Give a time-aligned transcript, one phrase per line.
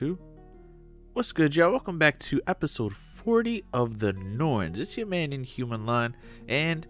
[0.00, 0.18] Two.
[1.12, 1.72] What's good, y'all?
[1.72, 4.78] Welcome back to episode 40 of the Norns.
[4.78, 6.16] It's your man in Human Line,
[6.48, 6.86] and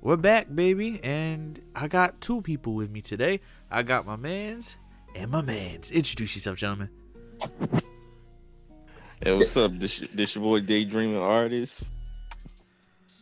[0.00, 0.98] we're back, baby.
[1.04, 3.40] And I got two people with me today.
[3.70, 4.76] I got my mans
[5.14, 5.90] and my mans.
[5.90, 6.88] Introduce yourself, gentlemen.
[9.22, 9.72] Hey, what's up?
[9.72, 11.82] This, this your boy Daydreaming Artist.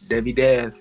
[0.07, 0.79] Debbie Dev.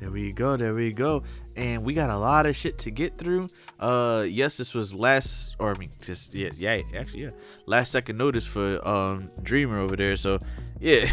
[0.00, 0.56] There we go.
[0.56, 1.22] There we go.
[1.56, 3.48] And we got a lot of shit to get through.
[3.78, 7.30] Uh, yes, this was last, or I mean, just yeah, yeah, actually, yeah,
[7.66, 10.16] last second notice for um Dreamer over there.
[10.16, 10.38] So,
[10.80, 11.10] yeah.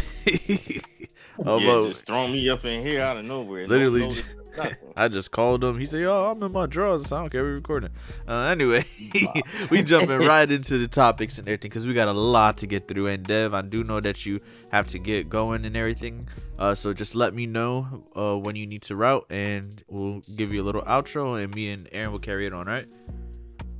[1.44, 3.66] Oh, yeah, just throwing me up in here out of nowhere.
[3.66, 4.10] Literally, no
[4.96, 5.78] I just called him.
[5.78, 7.10] He said, "Oh, I'm in my drawers.
[7.12, 7.42] I don't care.
[7.42, 7.90] We're recording."
[8.26, 8.84] Uh, anyway,
[9.70, 12.88] we jumping right into the topics and everything because we got a lot to get
[12.88, 13.06] through.
[13.06, 14.40] And Dev, I do know that you
[14.72, 16.28] have to get going and everything.
[16.58, 20.52] Uh, so just let me know uh, when you need to route, and we'll give
[20.52, 22.66] you a little outro, and me and Aaron will carry it on.
[22.66, 22.86] Right?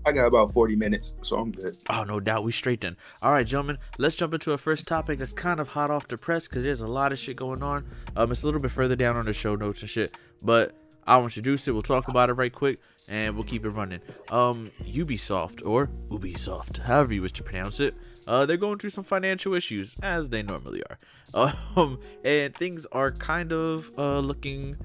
[0.09, 1.77] I got about 40 minutes, so I'm good.
[1.91, 2.43] Oh, no doubt.
[2.45, 2.97] We straight then.
[3.23, 6.17] All right, gentlemen, let's jump into our first topic that's kind of hot off the
[6.17, 7.85] press because there's a lot of shit going on.
[8.17, 10.75] Um, It's a little bit further down on the show notes and shit, but
[11.07, 11.73] I'll introduce it.
[11.73, 14.01] We'll talk about it right quick and we'll keep it running.
[14.31, 17.95] Um, Ubisoft or Ubisoft, however you wish to pronounce it.
[18.27, 20.99] Uh, they're going through some financial issues as they normally are.
[21.77, 24.77] Um, and things are kind of uh looking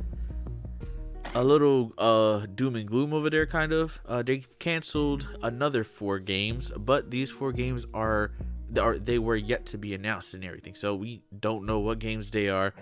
[1.35, 3.99] a little uh doom and gloom over there kind of.
[4.07, 8.31] Uh they canceled another four games but these four games are
[8.77, 12.31] are they were yet to be announced and everything so we don't know what games
[12.31, 12.73] they are.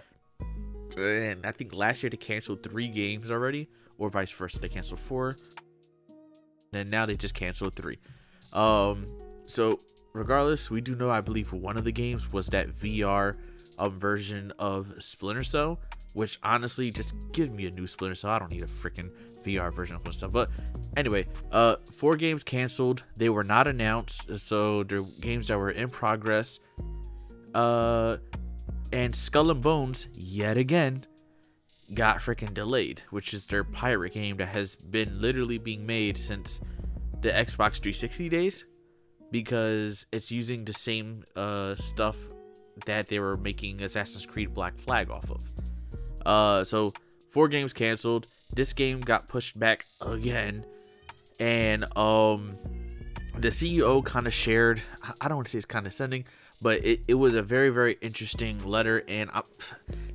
[0.97, 4.99] And i think last year they canceled three games already or vice versa they canceled
[4.99, 5.36] four.
[6.73, 7.99] And now they just canceled three.
[8.53, 9.08] Um
[9.43, 9.80] so
[10.13, 13.36] regardless we do know i believe one of the games was that vr
[13.80, 15.80] um, version of splinter cell
[16.14, 18.31] which honestly just give me a new Splinter Cell.
[18.31, 19.12] I don't need a freaking
[19.44, 20.31] VR version of stuff.
[20.31, 20.50] But
[20.98, 23.04] anyway, uh, four games canceled.
[23.16, 26.59] They were not announced, so they're games that were in progress.
[27.54, 28.17] Uh,
[28.94, 31.06] and Skull and Bones yet again
[31.94, 36.60] got freaking delayed, which is their pirate game that has been literally being made since
[37.21, 38.66] the Xbox 360 days
[39.32, 42.17] because it's using the same uh stuff
[42.86, 45.42] that they were making Assassin's Creed Black Flag off of.
[46.26, 46.93] Uh, so
[47.30, 48.27] four games canceled.
[48.54, 50.65] This game got pushed back again,
[51.39, 52.54] and um,
[53.37, 54.82] the CEO kind of shared.
[55.20, 56.26] I don't want to say it's condescending,
[56.61, 59.04] but it, it was a very very interesting letter.
[59.08, 59.42] And I,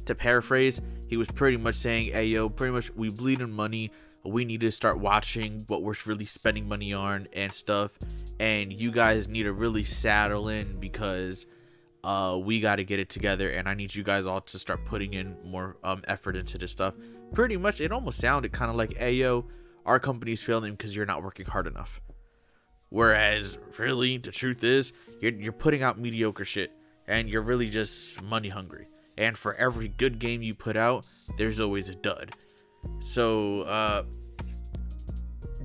[0.04, 3.90] to paraphrase, he was pretty much saying, "Hey yo, pretty much we bleeding money."
[4.28, 7.96] we need to start watching what we're really spending money on and stuff
[8.40, 11.46] and you guys need to really saddle in because
[12.06, 14.84] uh, we got to get it together, and I need you guys all to start
[14.84, 16.94] putting in more um, effort into this stuff.
[17.34, 19.46] Pretty much, it almost sounded kind of like, hey, yo,
[19.84, 22.00] our company's failing because you're not working hard enough.
[22.90, 26.70] Whereas, really, the truth is, you're, you're putting out mediocre shit,
[27.08, 28.86] and you're really just money hungry.
[29.18, 31.06] And for every good game you put out,
[31.36, 32.30] there's always a dud.
[33.00, 34.04] So, uh,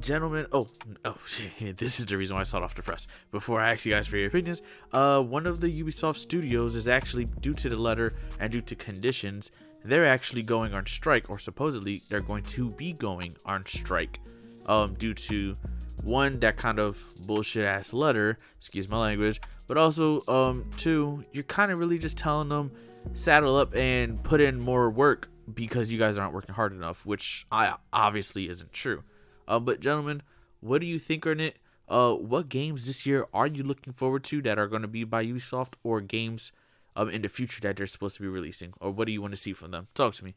[0.01, 0.67] gentlemen oh
[1.05, 1.15] oh
[1.77, 4.07] this is the reason why i sought off the press before i ask you guys
[4.07, 4.61] for your opinions
[4.93, 8.75] uh one of the ubisoft studios is actually due to the letter and due to
[8.75, 9.51] conditions
[9.83, 14.19] they're actually going on strike or supposedly they're going to be going on strike
[14.65, 15.53] um due to
[16.03, 21.43] one that kind of bullshit ass letter excuse my language but also um two you're
[21.43, 22.71] kind of really just telling them
[23.13, 27.45] saddle up and put in more work because you guys aren't working hard enough which
[27.51, 29.03] i obviously isn't true
[29.51, 30.23] uh, but gentlemen,
[30.61, 31.57] what do you think on it?
[31.89, 35.03] Uh, what games this year are you looking forward to that are going to be
[35.03, 36.53] by Ubisoft, or games
[36.95, 39.33] um in the future that they're supposed to be releasing, or what do you want
[39.33, 39.87] to see from them?
[39.93, 40.35] Talk to me.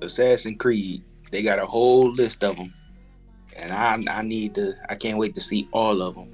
[0.00, 1.04] Assassin's Creed.
[1.30, 2.72] They got a whole list of them,
[3.54, 4.74] and I I need to.
[4.88, 6.32] I can't wait to see all of them.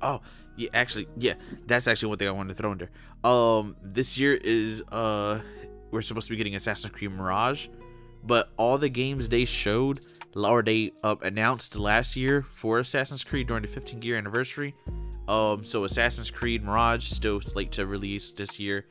[0.00, 0.20] Oh
[0.56, 1.34] yeah, actually yeah,
[1.66, 2.90] that's actually one thing I wanted to throw in there.
[3.28, 5.40] Um, this year is uh
[5.90, 7.66] we're supposed to be getting Assassin's Creed Mirage,
[8.24, 10.00] but all the games they showed
[10.36, 14.74] or they uh, announced last year for Assassin's Creed during the 15th year anniversary.
[15.28, 18.86] Um, so Assassin's Creed Mirage still slate to release this year.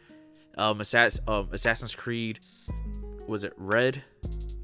[0.57, 2.39] Um, Assass- um, Assassin's Creed
[3.27, 4.03] was it Red?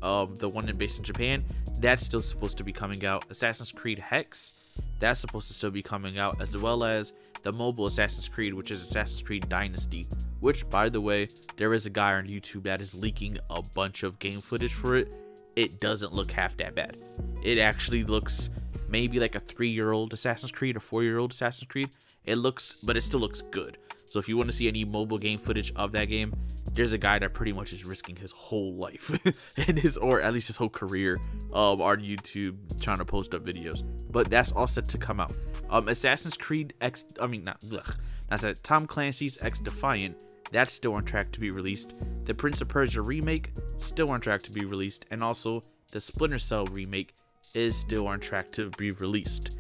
[0.02, 1.42] Um, the one based in Japan.
[1.80, 3.26] That's still supposed to be coming out.
[3.30, 4.80] Assassin's Creed Hex.
[5.00, 8.72] That's supposed to still be coming out, as well as the mobile Assassin's Creed, which
[8.72, 10.06] is Assassin's Creed Dynasty.
[10.40, 14.04] Which, by the way, there is a guy on YouTube that is leaking a bunch
[14.04, 15.14] of game footage for it
[15.60, 16.96] it doesn't look half that bad.
[17.44, 18.50] It actually looks
[18.88, 21.90] maybe like a three year old Assassin's Creed or four year old Assassin's Creed.
[22.24, 23.78] It looks, but it still looks good.
[24.06, 26.34] So if you want to see any mobile game footage of that game,
[26.74, 29.12] there's a guy that pretty much is risking his whole life
[29.68, 31.20] and his or at least his whole career
[31.54, 33.84] um, on YouTube trying to post up videos.
[34.10, 35.36] But that's all set to come out.
[35.70, 37.96] Um, Assassin's Creed X, I mean not, ugh,
[38.30, 40.24] that's Tom Clancy's XDefiant.
[40.52, 42.06] That's still on track to be released.
[42.26, 45.62] The Prince of Persia remake still on track to be released, and also
[45.92, 47.16] the Splinter Cell remake
[47.54, 49.58] is still on track to be released.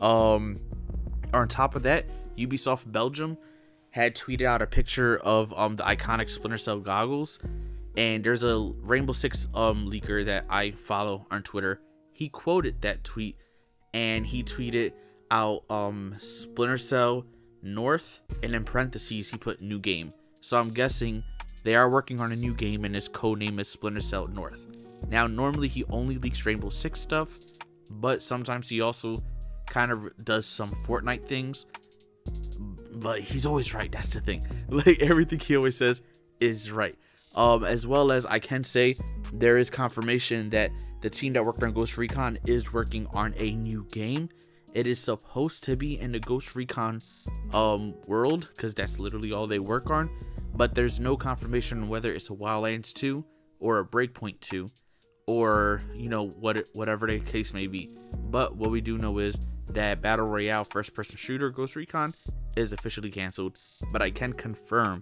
[0.00, 0.60] Um,
[1.32, 2.06] on top of that,
[2.36, 3.36] Ubisoft Belgium
[3.90, 7.38] had tweeted out a picture of um the iconic Splinter Cell goggles,
[7.96, 11.80] and there's a Rainbow Six um leaker that I follow on Twitter.
[12.12, 13.36] He quoted that tweet,
[13.92, 14.92] and he tweeted
[15.30, 17.24] out um Splinter Cell
[17.62, 20.10] North, and in parentheses he put new game.
[20.40, 21.22] So I'm guessing
[21.64, 25.06] they are working on a new game, and his code name is Splinter Cell North.
[25.08, 27.36] Now, normally he only leaks Rainbow Six stuff,
[27.90, 29.22] but sometimes he also
[29.66, 31.66] kind of does some Fortnite things.
[32.94, 33.90] But he's always right.
[33.90, 34.44] That's the thing.
[34.68, 36.02] Like everything he always says
[36.38, 36.94] is right.
[37.34, 38.96] Um, as well as I can say
[39.32, 40.70] there is confirmation that
[41.00, 44.28] the team that worked on Ghost Recon is working on a new game.
[44.74, 47.00] It is supposed to be in the Ghost Recon
[47.52, 50.10] um world because that's literally all they work on.
[50.54, 53.24] But there's no confirmation whether it's a Wildlands 2
[53.58, 54.66] or a Breakpoint 2
[55.26, 57.88] or you know what whatever the case may be.
[58.30, 59.38] But what we do know is
[59.68, 62.12] that Battle Royale first person shooter Ghost Recon
[62.56, 63.58] is officially canceled,
[63.92, 65.00] but I can confirm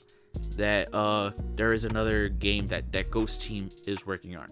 [0.57, 4.49] that uh there is another game that that Ghost team is working on.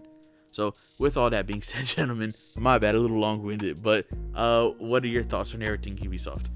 [0.57, 5.03] So with all that being said, gentlemen, my bad, a little long-winded, but uh what
[5.03, 6.49] are your thoughts on everything Ubisoft?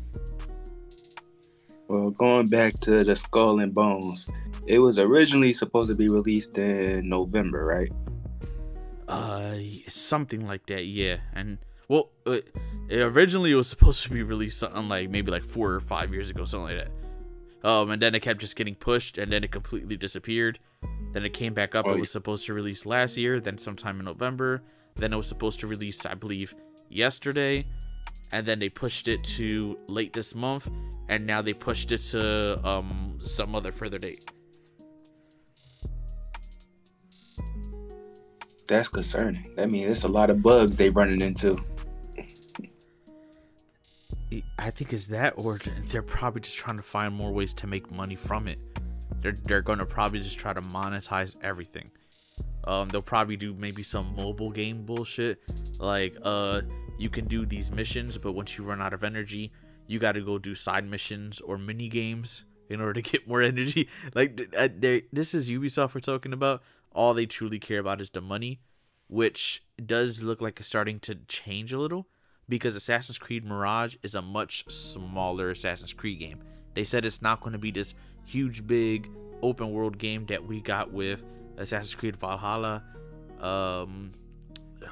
[1.88, 4.27] Well, going back to the Skull and Bones,
[4.65, 7.92] it was originally supposed to be released in November, right?
[9.07, 9.57] Uh,
[9.88, 11.18] something like that, yeah.
[11.36, 12.48] And well, it,
[12.89, 16.12] it originally it was supposed to be released something like maybe like four or five
[16.12, 17.69] years ago, something like that.
[17.69, 20.57] Um, and then it kept just getting pushed, and then it completely disappeared.
[21.12, 21.86] Then it came back up.
[21.88, 24.62] Oh, it was supposed to release last year, then sometime in November.
[24.96, 26.54] Then it was supposed to release, I believe,
[26.90, 27.66] yesterday,
[28.31, 30.69] and then they pushed it to late this month,
[31.10, 34.31] and now they pushed it to um some other further date.
[38.68, 39.52] That's concerning.
[39.58, 41.62] That means it's a lot of bugs they running into.
[44.58, 45.60] I think is that, or
[45.90, 48.60] they're probably just trying to find more ways to make money from it.
[49.22, 51.90] They're they're gonna probably just try to monetize everything.
[52.66, 55.42] Um, they'll probably do maybe some mobile game bullshit,
[55.80, 56.62] like uh,
[56.98, 59.52] you can do these missions, but once you run out of energy,
[59.88, 63.42] you got to go do side missions or mini games in order to get more
[63.42, 63.90] energy.
[64.14, 64.70] Like uh,
[65.12, 66.62] this is Ubisoft we're talking about.
[66.94, 68.62] All they truly care about is the money,
[69.08, 72.08] which does look like it's starting to change a little
[72.48, 76.40] because Assassin's Creed Mirage is a much smaller Assassin's Creed game.
[76.74, 77.94] They said it's not going to be this
[78.26, 79.10] huge, big
[79.42, 81.24] open world game that we got with
[81.58, 82.84] Assassin's Creed Valhalla,
[83.40, 84.12] um,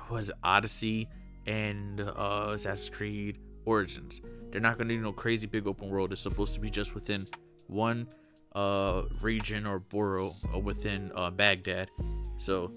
[0.09, 1.07] was Odyssey,
[1.45, 4.21] and uh, Assassin's Creed Origins.
[4.51, 6.11] They're not going to do no crazy big open world.
[6.11, 7.25] It's supposed to be just within
[7.67, 8.07] one
[8.55, 11.89] uh, region or borough or within uh, Baghdad.
[12.37, 12.73] So,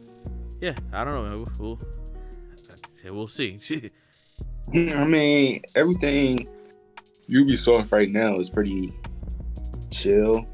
[0.60, 1.44] yeah, I don't know.
[1.58, 1.78] We'll,
[3.10, 3.58] we'll see.
[4.74, 6.46] I mean, everything
[7.28, 8.92] Ubisoft right now is pretty
[9.92, 10.46] chill.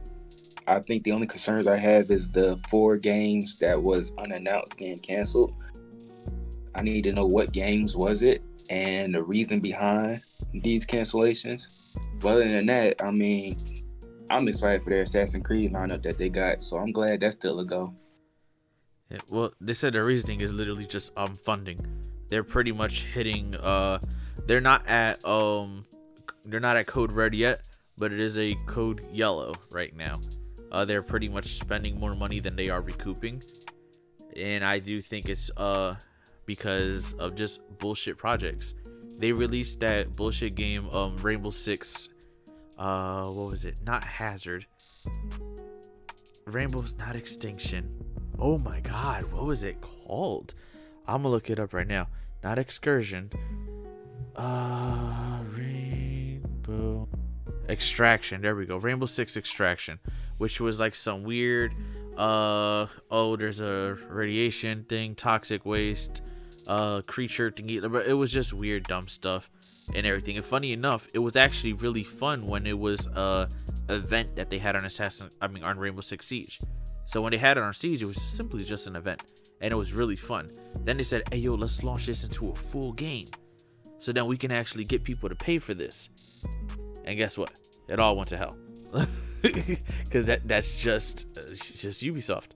[0.67, 4.99] I think the only concerns I have is the four games that was unannounced getting
[4.99, 5.55] canceled.
[6.75, 10.21] I need to know what games was it and the reason behind
[10.53, 11.97] these cancellations.
[12.21, 13.57] But other than that, I mean,
[14.31, 17.61] I'm excited for their Assassin's Creed lineup that they got, so I'm glad that's still
[17.61, 17.95] a go.
[19.11, 21.79] Yeah, well, they said the reasoning is literally just um funding
[22.29, 23.99] they're pretty much hitting uh
[24.47, 25.85] they're not at um
[26.45, 27.61] they're not at code red yet
[27.99, 30.21] but it is a code yellow right now.
[30.71, 33.43] Uh they're pretty much spending more money than they are recouping.
[34.37, 35.95] And i do think it's uh
[36.47, 38.75] because of just bullshit projects.
[39.19, 42.09] They released that bullshit game um rainbow six
[42.79, 43.81] uh what was it?
[43.85, 44.67] Not hazard.
[46.47, 48.05] Rainbow's not extinction.
[48.39, 50.55] Oh my god what was it called?
[51.07, 52.09] I'm gonna look it up right now.
[52.45, 53.31] Not excursion.
[54.37, 57.09] Uh, Rainbow
[57.69, 58.41] Extraction.
[58.41, 58.77] There we go.
[58.77, 59.99] Rainbow Six Extraction,
[60.39, 61.75] which was like some weird.
[62.17, 66.23] Uh oh, there's a radiation thing, toxic waste,
[66.67, 67.81] uh, creature thingy.
[67.91, 69.51] But it was just weird, dumb stuff
[69.95, 70.37] and everything.
[70.37, 73.49] And funny enough, it was actually really fun when it was a
[73.89, 75.29] event that they had on Assassin.
[75.41, 76.61] I mean, on Rainbow Six Siege.
[77.05, 79.77] So when they had it on Siege, it was simply just an event, and it
[79.77, 80.47] was really fun.
[80.81, 83.29] Then they said, "Hey yo, let's launch this into a full game,
[83.99, 86.11] so then we can actually get people to pay for this."
[87.09, 87.59] And guess what?
[87.89, 88.57] It all went to hell.
[89.43, 92.49] because that that's just uh, just Ubisoft.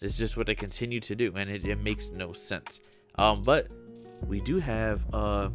[0.00, 2.80] It's just what they continue to do, and it, it makes no sense.
[3.18, 3.70] Um, but
[4.26, 5.50] we do have uh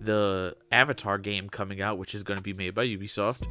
[0.00, 3.42] the Avatar game coming out, which is going to be made by Ubisoft,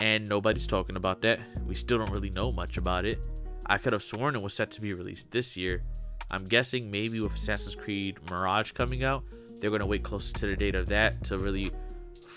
[0.00, 1.38] and nobody's talking about that.
[1.64, 3.24] We still don't really know much about it.
[3.66, 5.84] I could have sworn it was set to be released this year.
[6.32, 9.22] I'm guessing maybe with Assassin's Creed Mirage coming out,
[9.60, 11.70] they're going to wait closer to the date of that to really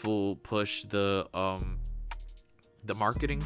[0.01, 1.79] full push the um
[2.85, 3.41] the marketing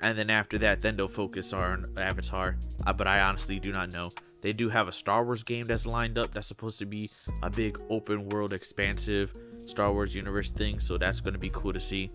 [0.00, 3.92] and then after that then they'll focus on avatar uh, but i honestly do not
[3.92, 4.10] know
[4.44, 7.10] they do have a Star Wars game that's lined up that's supposed to be
[7.42, 10.80] a big open world, expansive Star Wars universe thing.
[10.80, 12.12] So that's going to be cool to see.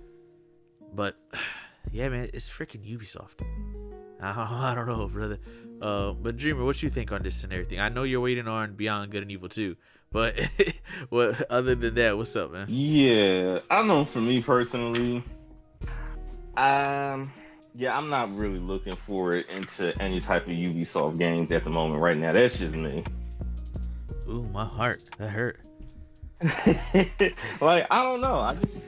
[0.94, 1.18] But
[1.92, 3.42] yeah, man, it's freaking Ubisoft.
[4.22, 4.30] I,
[4.72, 5.40] I don't know, brother.
[5.82, 7.80] Uh, but Dreamer, what you think on this and everything?
[7.80, 9.76] I know you're waiting on Beyond Good and Evil too,
[10.12, 10.40] but
[11.10, 12.68] what other than that, what's up, man?
[12.70, 14.06] Yeah, I know.
[14.06, 15.24] For me personally,
[16.58, 17.32] um,
[17.76, 22.04] yeah, I'm not really looking forward into any type of Ubisoft games at the moment
[22.04, 22.34] right now.
[22.34, 23.04] That's just me.
[24.28, 25.04] Ooh, my heart.
[25.18, 25.62] That hurt.
[27.62, 28.40] like, I don't know.
[28.40, 28.80] I just,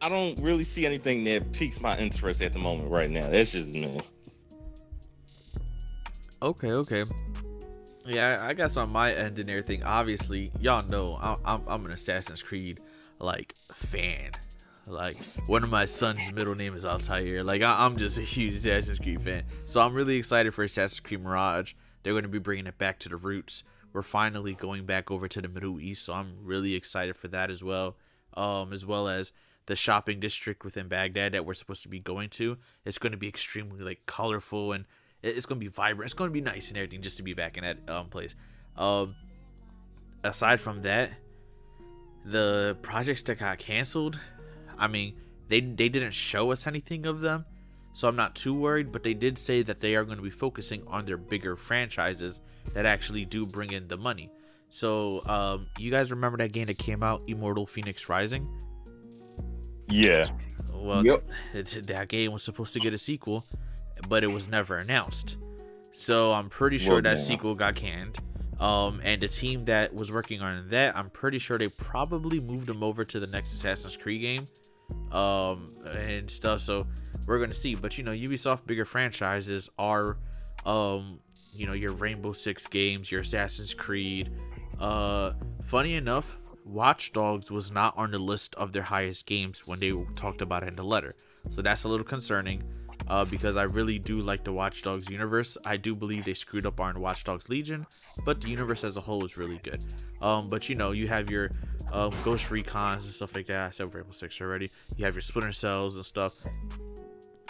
[0.00, 3.28] I don't really see anything that piques my interest at the moment right now.
[3.28, 4.00] That's just me.
[6.40, 7.04] Okay, okay.
[8.08, 12.42] Yeah, I guess on my end and everything, obviously, y'all know I'm, I'm an Assassin's
[12.42, 12.80] Creed
[13.18, 14.30] like fan.
[14.86, 17.44] Like one of my son's middle name is Altair.
[17.44, 21.00] Like I, am just a huge Assassin's Creed fan, so I'm really excited for Assassin's
[21.00, 21.74] Creed Mirage.
[22.02, 23.62] They're going to be bringing it back to the roots.
[23.92, 27.50] We're finally going back over to the Middle East, so I'm really excited for that
[27.50, 27.96] as well.
[28.32, 29.32] Um, as well as
[29.66, 32.56] the shopping district within Baghdad that we're supposed to be going to.
[32.86, 34.86] It's going to be extremely like colorful and
[35.22, 36.06] it's going to be vibrant.
[36.06, 38.34] It's going to be nice and everything just to be back in that um place.
[38.76, 39.16] Um,
[40.22, 41.10] aside from that,
[42.24, 44.18] the projects that got canceled
[44.78, 45.14] I mean,
[45.48, 47.44] they they didn't show us anything of them,
[47.92, 48.92] so I'm not too worried.
[48.92, 52.40] But they did say that they are going to be focusing on their bigger franchises
[52.74, 54.30] that actually do bring in the money.
[54.70, 58.46] So, um, you guys remember that game that came out, Immortal Fenyx Rising?
[59.90, 60.28] Yeah.
[60.74, 61.22] Well, yep.
[61.54, 63.44] that game was supposed to get a sequel,
[64.08, 65.38] but it was never announced.
[65.92, 68.18] So I'm pretty sure well, that sequel got canned.
[68.60, 72.66] Um, and the team that was working on that, I'm pretty sure they probably moved
[72.66, 74.44] them over to the next Assassin's Creed game
[75.12, 76.60] um, and stuff.
[76.60, 76.86] So
[77.26, 77.74] we're gonna see.
[77.74, 80.18] But you know, Ubisoft bigger franchises are,
[80.66, 81.20] um,
[81.54, 84.32] you know, your Rainbow Six games, your Assassin's Creed.
[84.80, 89.78] Uh, funny enough, Watch Dogs was not on the list of their highest games when
[89.78, 91.12] they talked about it in the letter.
[91.50, 92.62] So that's a little concerning.
[93.08, 95.56] Uh, because I really do like the Watch Dogs universe.
[95.64, 97.86] I do believe they screwed up on Watch Dogs Legion,
[98.24, 99.82] but the universe as a whole is really good.
[100.20, 101.50] Um, but you know, you have your
[101.92, 103.62] um, Ghost Recons and stuff like that.
[103.62, 104.68] I said Rainbow Six already.
[104.96, 106.34] You have your Splinter Cells and stuff.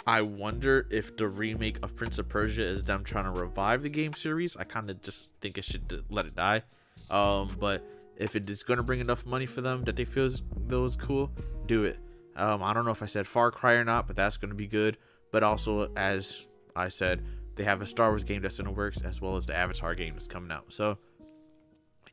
[0.07, 3.89] I wonder if the remake of Prince of Persia is them trying to revive the
[3.89, 4.55] game series.
[4.55, 6.63] I kind of just think it should let it die.
[7.11, 7.85] Um, but
[8.15, 10.29] if it is going to bring enough money for them that they feel
[10.67, 11.31] those cool,
[11.67, 11.99] do it.
[12.35, 14.55] Um, I don't know if I said Far Cry or not, but that's going to
[14.55, 14.97] be good.
[15.31, 16.45] But also, as
[16.75, 17.23] I said,
[17.55, 19.95] they have a Star Wars game that's in the works, as well as the Avatar
[19.95, 20.71] game that's coming out.
[20.73, 20.97] So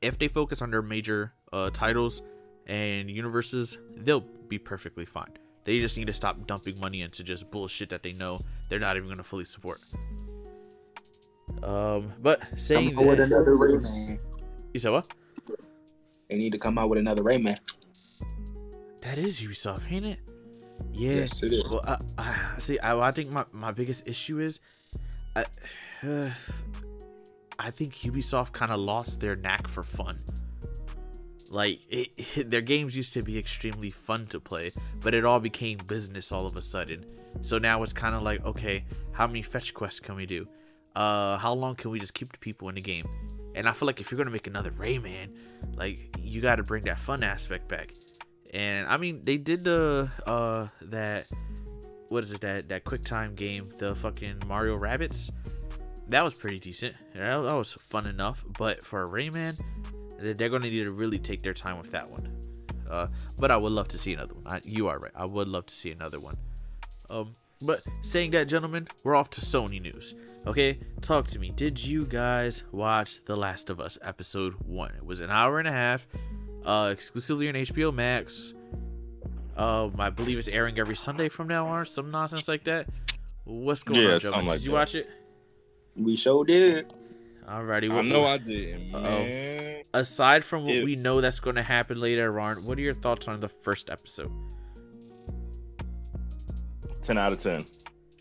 [0.02, 2.22] if they focus on their major uh, titles
[2.66, 5.30] and universes, they'll be perfectly fine.
[5.64, 8.96] They just need to stop dumping money into just bullshit that they know they're not
[8.96, 9.80] even going to fully support.
[11.62, 14.22] Um, but saying that, with another Rayman.
[14.72, 15.12] You said what?
[16.28, 17.58] They need to come out with another Rayman.
[19.02, 20.18] That is Ubisoft, ain't it?
[20.92, 21.10] Yeah.
[21.10, 21.64] Yes, it is.
[21.68, 22.78] Well, I, I see.
[22.78, 24.60] I, I think my, my biggest issue is,
[25.34, 25.44] I,
[26.06, 26.30] uh,
[27.58, 30.16] I think Ubisoft kind of lost their knack for fun.
[31.50, 35.40] Like it, it, their games used to be extremely fun to play, but it all
[35.40, 37.04] became business all of a sudden.
[37.42, 40.46] So now it's kind of like, okay, how many fetch quests can we do?
[40.94, 43.04] Uh, how long can we just keep the people in the game?
[43.54, 45.38] And I feel like if you're gonna make another Rayman,
[45.76, 47.92] like you got to bring that fun aspect back.
[48.54, 51.26] And I mean, they did the uh that
[52.08, 55.30] what is it that that quick time game, the fucking Mario Rabbids.
[56.08, 56.94] that was pretty decent.
[57.14, 58.44] That, was fun enough.
[58.58, 59.60] But for Rayman,
[60.18, 62.32] they're to need to really take their time with that one.
[62.88, 64.46] Uh, but I would love to see another one.
[64.46, 65.12] I, you are right.
[65.14, 66.36] I would love to see another one.
[67.10, 70.14] Um, but saying that, gentlemen, we're off to Sony news.
[70.46, 71.50] Okay, talk to me.
[71.50, 74.92] Did you guys watch The Last of Us episode one?
[74.94, 76.06] It was an hour and a half,
[76.66, 78.52] uh, exclusively on HBO Max.
[79.56, 82.88] Um, I believe it's airing every Sunday from now on, or some nonsense like that.
[83.44, 84.48] What's going yeah, on, gentlemen?
[84.48, 84.76] Like Did you that.
[84.76, 85.08] watch it?
[85.96, 86.92] We sure did.
[87.48, 87.90] Alrighty.
[87.90, 89.82] I know I did, man.
[89.94, 92.92] Aside from what it, we know that's going to happen later on, what are your
[92.92, 94.30] thoughts on the first episode?
[97.02, 97.64] 10 out of 10.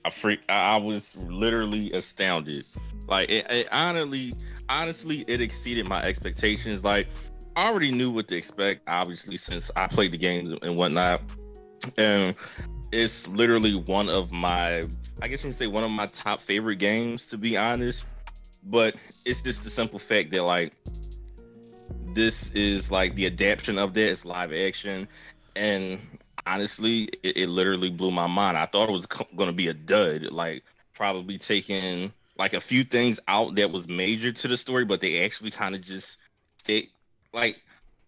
[0.05, 2.67] I freak I was literally astounded.
[3.07, 4.33] Like it, it honestly
[4.69, 6.83] honestly it exceeded my expectations.
[6.83, 7.07] Like
[7.55, 11.21] I already knew what to expect, obviously, since I played the games and whatnot.
[11.97, 12.35] And
[12.91, 14.85] it's literally one of my
[15.21, 18.05] I guess you can say one of my top favorite games, to be honest.
[18.65, 18.95] But
[19.25, 20.73] it's just the simple fact that like
[22.13, 24.11] this is like the adaptation of that.
[24.11, 25.07] It's live action,
[25.55, 25.99] and
[26.45, 28.57] honestly, it, it literally blew my mind.
[28.57, 32.61] I thought it was co- going to be a dud, like probably taking like a
[32.61, 36.17] few things out that was major to the story, but they actually kind of just
[36.65, 36.89] they
[37.35, 37.61] like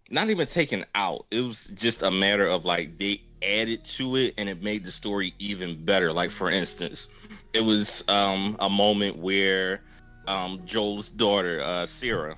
[0.10, 1.26] not even taken out.
[1.32, 4.92] It was just a matter of like they added to it and it made the
[4.92, 6.12] story even better.
[6.14, 7.08] Like for instance,
[7.54, 9.84] it was um a moment where
[10.28, 12.38] um Joel's daughter, uh Sarah,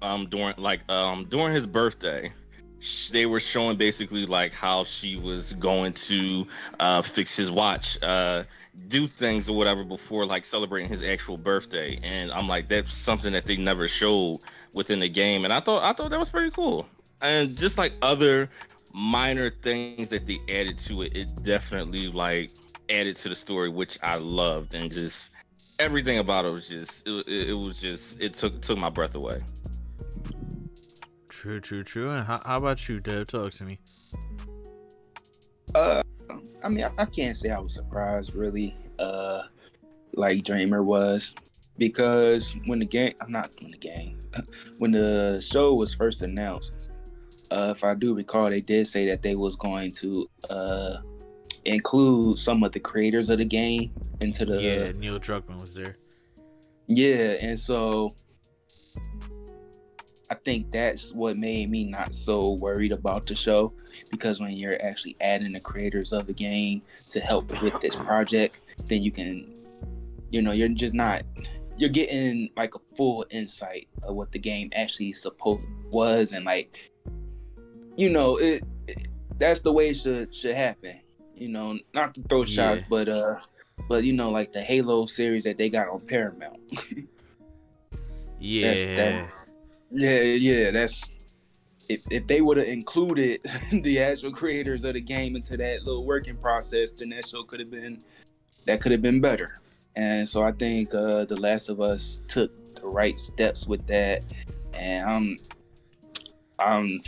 [0.00, 2.32] um during like um during his birthday,
[3.12, 6.44] they were showing basically like how she was going to
[6.80, 8.42] uh, fix his watch, uh,
[8.88, 11.98] do things or whatever before like celebrating his actual birthday.
[12.02, 14.40] And I'm like, that's something that they never showed
[14.74, 15.44] within the game.
[15.44, 16.88] And I thought I thought that was pretty cool.
[17.20, 18.48] And just like other
[18.94, 22.50] minor things that they added to it, it definitely like
[22.88, 24.74] added to the story, which I loved.
[24.74, 25.30] And just
[25.78, 29.42] everything about it was just it, it was just it took took my breath away.
[31.28, 32.10] True, true, true.
[32.10, 33.26] And how, how about you, Dev?
[33.26, 33.80] Talk to me.
[35.74, 36.02] Uh,
[36.64, 39.42] I mean, I, I can't say I was surprised really, uh,
[40.14, 41.34] like Dreamer was,
[41.78, 44.18] because when the game, I'm not when the game,
[44.78, 46.72] when the show was first announced,
[47.50, 50.96] uh, if I do recall, they did say that they was going to uh
[51.64, 55.96] include some of the creators of the game into the yeah, Neil Druckmann was there.
[56.88, 58.14] yeah, and so
[60.32, 63.70] I think that's what made me not so worried about the show
[64.10, 68.62] because when you're actually adding the creators of the game to help with this project,
[68.86, 69.52] then you can,
[70.30, 71.22] you know, you're just not,
[71.76, 76.90] you're getting like a full insight of what the game actually supposed was and like,
[77.98, 79.08] you know, it, it
[79.38, 80.98] that's the way it should should happen.
[81.36, 82.86] You know, not to throw shots, Yeah.
[82.88, 83.38] but uh,
[83.86, 86.58] but you know, like the Halo series that they got on Paramount.
[88.44, 88.74] Yeah.
[88.96, 89.41] that-
[89.92, 91.10] Yeah, yeah, that's
[91.88, 93.40] if if they would have included
[93.72, 97.60] the actual creators of the game into that little working process, then that show could
[97.60, 98.00] have been
[98.66, 99.48] that could have been better.
[99.94, 104.24] And so I think uh The Last of Us took the right steps with that.
[104.72, 105.36] And um
[106.58, 107.00] um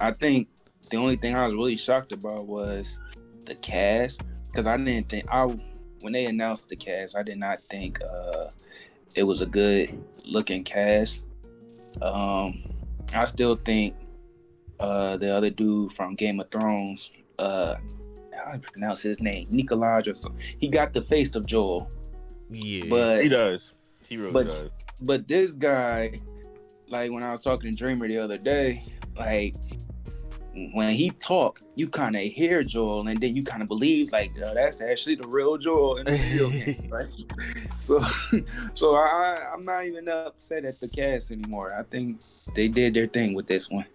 [0.00, 0.48] I think
[0.90, 2.98] the only thing I was really shocked about was
[3.44, 4.22] the cast.
[4.46, 5.44] Because I didn't think I
[6.00, 8.46] when they announced the cast, I did not think uh
[9.14, 11.26] it was a good looking cast.
[12.00, 12.62] Um,
[13.14, 13.96] I still think
[14.78, 17.74] uh, the other dude from Game of Thrones, uh,
[18.44, 19.46] how do you pronounce his name?
[19.46, 20.40] Nikolaj or something.
[20.58, 21.90] He got the face of Joel,
[22.50, 22.84] Yeah.
[22.88, 23.74] but He does.
[24.08, 24.68] He really But- does.
[25.02, 26.18] but this guy,
[26.88, 28.82] like when I was talking to Dreamer the other day,
[29.18, 29.54] like
[30.72, 34.34] when he talk, you kind of hear Joel, and then you kind of believe like
[34.36, 37.06] "Yo, that's actually the real Joel in the video game, right?
[37.76, 37.98] So,
[38.74, 41.72] so I, I'm not even upset at the cast anymore.
[41.78, 42.20] I think
[42.54, 43.86] they did their thing with this one.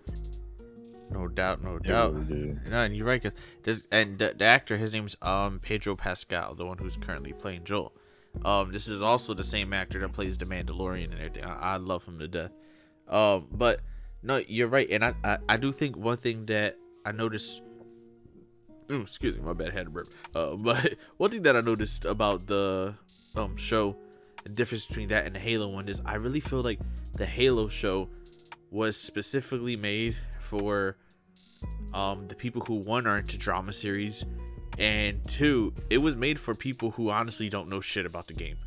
[1.12, 2.14] no doubt, no They doubt.
[2.14, 2.58] really.
[2.70, 3.22] No, and you're right.
[3.22, 7.34] 'cause this and the, the actor, his name's um Pedro Pascal, the one who's currently
[7.34, 7.94] playing Joel.
[8.44, 11.46] Um, this is also the same actor that plays the Mandalorian and everything.
[11.46, 12.52] I, I love him to death.
[13.08, 13.80] Um, but
[14.26, 17.62] no, you're right, and I, I I do think one thing that I noticed.
[18.92, 20.08] Ooh, excuse me, my bad, had a burp.
[20.34, 22.96] Uh, but one thing that I noticed about the
[23.38, 23.96] um show,
[24.44, 26.80] the difference between that and the Halo one is I really feel like
[27.14, 28.10] the Halo show
[28.72, 30.98] was specifically made for
[31.94, 34.26] um the people who one are into drama series
[34.78, 38.58] and two it was made for people who honestly don't know shit about the game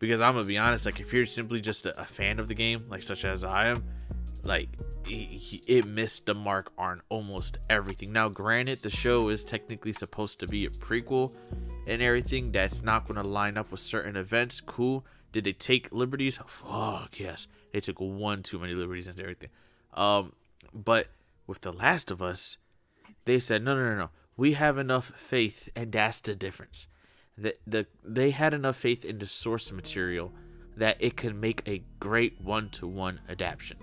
[0.00, 2.54] because i'm gonna be honest like if you're simply just a, a fan of the
[2.54, 3.84] game like such as i am
[4.44, 4.68] like
[5.06, 8.12] it missed the mark on almost everything.
[8.12, 11.34] Now granted the show is technically supposed to be a prequel
[11.86, 15.04] and everything that's not to line up with certain events cool.
[15.32, 16.38] Did they take liberties?
[16.46, 17.46] Fuck yes.
[17.72, 19.50] They took one too many liberties and everything.
[19.94, 20.32] Um
[20.72, 21.08] but
[21.46, 22.58] with the last of us
[23.24, 24.10] they said no no no no.
[24.36, 26.86] We have enough faith and that's the difference
[27.36, 30.32] the, the they had enough faith in the source material
[30.76, 33.76] that it could make a great one-to-one adaptation.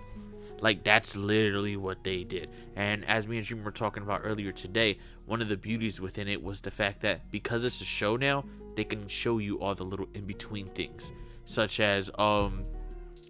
[0.60, 2.50] Like that's literally what they did.
[2.74, 6.26] And as me and Dream were talking about earlier today one of the beauties within
[6.26, 9.74] it was the fact that because it's a show now they can show you all
[9.74, 11.12] the little in-between things
[11.44, 12.62] such as um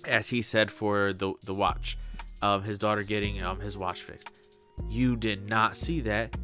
[0.07, 1.99] as he said for the the watch
[2.43, 4.59] um his daughter getting um his watch fixed.
[4.89, 6.37] You did not see that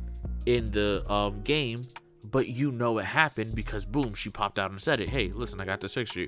[0.47, 1.83] in the um game
[2.31, 5.09] but you know it happened because boom, she popped out and said it.
[5.09, 6.27] Hey, listen, I got this picture.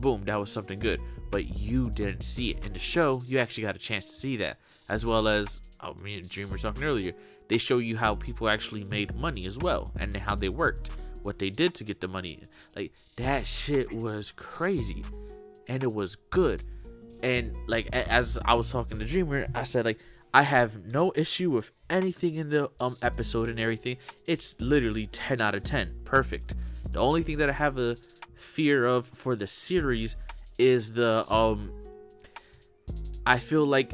[0.00, 1.00] Boom, that was something good.
[1.30, 3.22] But you didn't see it in the show.
[3.26, 6.48] You actually got a chance to see that, as well as oh, I mean, Dream
[6.48, 7.12] talking earlier.
[7.48, 10.90] They show you how people actually made money as well, and how they worked,
[11.22, 12.42] what they did to get the money.
[12.76, 15.04] Like that shit was crazy,
[15.66, 16.62] and it was good.
[17.22, 19.98] And like as I was talking to Dreamer, I said like
[20.32, 23.96] I have no issue with anything in the um episode and everything.
[24.26, 25.90] It's literally 10 out of 10.
[26.04, 26.54] Perfect.
[26.92, 27.96] The only thing that I have a
[28.34, 30.16] fear of for the series
[30.58, 31.72] is the um
[33.26, 33.90] I feel like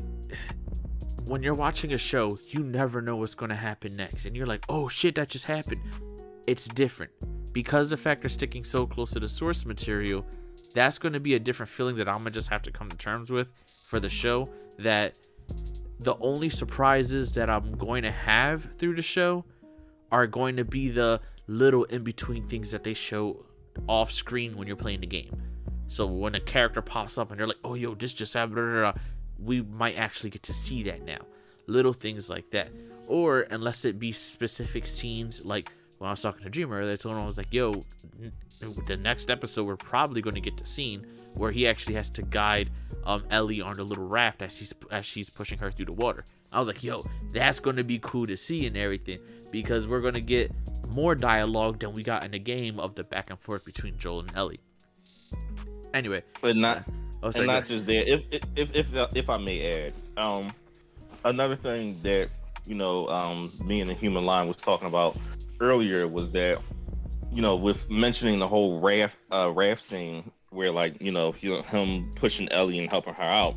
[1.26, 4.46] when you're watching a show, you never know what's going to happen next and you're
[4.46, 5.80] like, "Oh shit, that just happened."
[6.46, 7.10] It's different.
[7.52, 10.24] Because the fact they're sticking so close to the source material,
[10.74, 12.88] that's going to be a different feeling that I'm going to just have to come
[12.88, 13.50] to terms with
[13.86, 14.46] for the show
[14.78, 15.18] that
[16.06, 19.44] the only surprises that I'm going to have through the show
[20.12, 23.44] are going to be the little in between things that they show
[23.88, 25.36] off screen when you're playing the game.
[25.88, 28.94] So when a character pops up and they're like, "Oh, yo, this just happened,"
[29.36, 31.26] we might actually get to see that now.
[31.66, 32.70] Little things like that,
[33.08, 37.24] or unless it be specific scenes like when I was talking to Dreamer, that someone
[37.26, 37.72] was like, "Yo,
[38.86, 41.06] the next episode we're probably going to get the scene
[41.36, 42.70] where he actually has to guide
[43.04, 46.24] um Ellie on the little raft as she's as she's pushing her through the water."
[46.52, 49.20] I was like, "Yo, that's going to be cool to see and everything
[49.52, 50.52] because we're going to get
[50.94, 54.20] more dialogue than we got in the game of the back and forth between Joel
[54.20, 54.60] and Ellie."
[55.94, 56.84] Anyway, but not
[57.22, 58.12] oh, and sorry, go not just that.
[58.12, 58.22] If
[58.54, 60.48] if if if I may add, um,
[61.24, 62.30] another thing that
[62.66, 65.16] you know, um, me and the human line was talking about
[65.60, 66.60] earlier was that
[67.36, 72.10] you know, with mentioning the whole raft uh, raft scene where like you know him
[72.16, 73.54] pushing Ellie and helping her out.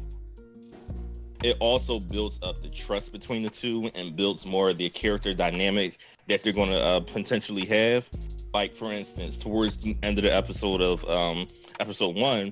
[1.41, 5.33] It also builds up the trust between the two and builds more of the character
[5.33, 8.09] dynamic that they're going to uh, potentially have.
[8.53, 11.47] Like for instance, towards the end of the episode of um,
[11.79, 12.51] episode one,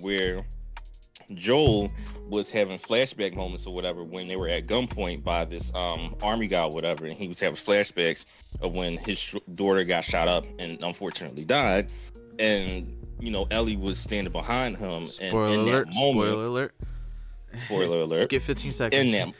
[0.00, 0.40] where
[1.34, 1.90] Joel
[2.28, 6.46] was having flashback moments or whatever when they were at gunpoint by this um, army
[6.48, 8.24] guy or whatever, and he was having flashbacks
[8.60, 11.92] of when his sh- daughter got shot up and unfortunately died,
[12.38, 15.86] and you know Ellie was standing behind him, and in alert!
[15.88, 16.74] that moment, Spoiler alert!
[17.66, 19.04] spoiler alert, Skip 15 seconds.
[19.04, 19.34] in that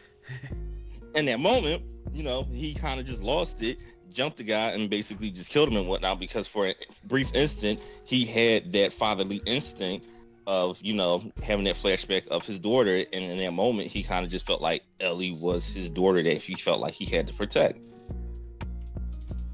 [1.18, 3.78] in that moment, you know, he kind of just lost it,
[4.12, 6.20] jumped the guy, and basically just killed him and whatnot.
[6.20, 10.06] Because for a brief instant, he had that fatherly instinct
[10.46, 14.24] of you know having that flashback of his daughter, and in that moment, he kind
[14.24, 17.34] of just felt like Ellie was his daughter that he felt like he had to
[17.34, 17.86] protect.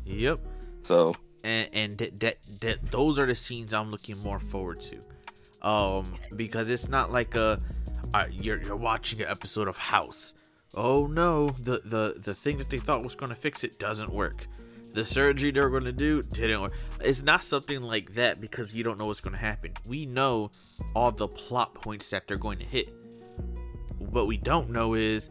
[0.05, 0.39] Yep.
[0.83, 5.67] So and and that, that that those are the scenes I'm looking more forward to,
[5.67, 7.59] um, because it's not like a
[8.15, 10.35] uh, you're you're watching an episode of House.
[10.75, 14.11] Oh no, the the the thing that they thought was going to fix it doesn't
[14.13, 14.47] work.
[14.93, 16.73] The surgery they're going to do didn't work.
[17.01, 19.73] It's not something like that because you don't know what's going to happen.
[19.89, 20.51] We know
[20.95, 22.91] all the plot points that they're going to hit.
[23.99, 25.31] What we don't know is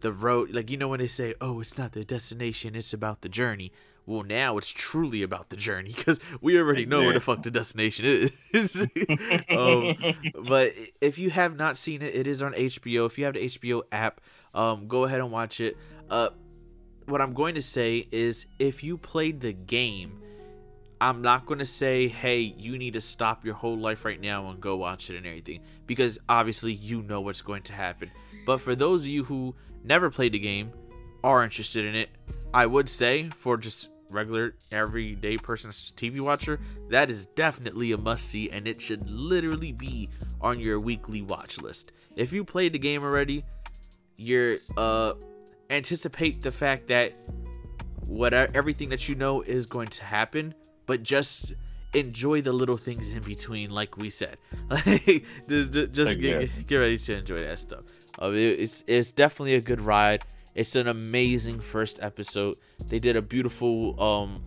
[0.00, 0.50] the road.
[0.50, 3.72] Like you know when they say, "Oh, it's not the destination; it's about the journey."
[4.06, 7.50] Well, now it's truly about the journey because we already know where the fuck the
[7.50, 8.76] destination is.
[9.50, 9.96] um,
[10.48, 13.06] but if you have not seen it, it is on HBO.
[13.06, 14.20] If you have the HBO app,
[14.54, 15.76] um, go ahead and watch it.
[16.08, 16.30] Uh,
[17.10, 20.22] what I'm going to say is, if you played the game,
[21.00, 24.48] I'm not going to say, hey, you need to stop your whole life right now
[24.48, 28.10] and go watch it and everything, because obviously you know what's going to happen.
[28.46, 30.72] But for those of you who never played the game,
[31.22, 32.10] are interested in it,
[32.52, 38.26] I would say for just regular everyday person TV watcher, that is definitely a must
[38.26, 40.08] see and it should literally be
[40.40, 41.92] on your weekly watch list.
[42.16, 43.44] If you played the game already,
[44.16, 45.14] you're uh
[45.70, 47.12] anticipate the fact that
[48.06, 50.54] whatever everything that you know is going to happen,
[50.86, 51.52] but just
[51.94, 54.36] enjoy the little things in between, like we said.
[54.68, 55.04] Like
[55.48, 57.82] just, just get, get ready to enjoy that stuff.
[58.20, 60.24] Uh, it- it's it's definitely a good ride.
[60.54, 62.56] It's an amazing first episode.
[62.88, 64.42] They did a beautiful um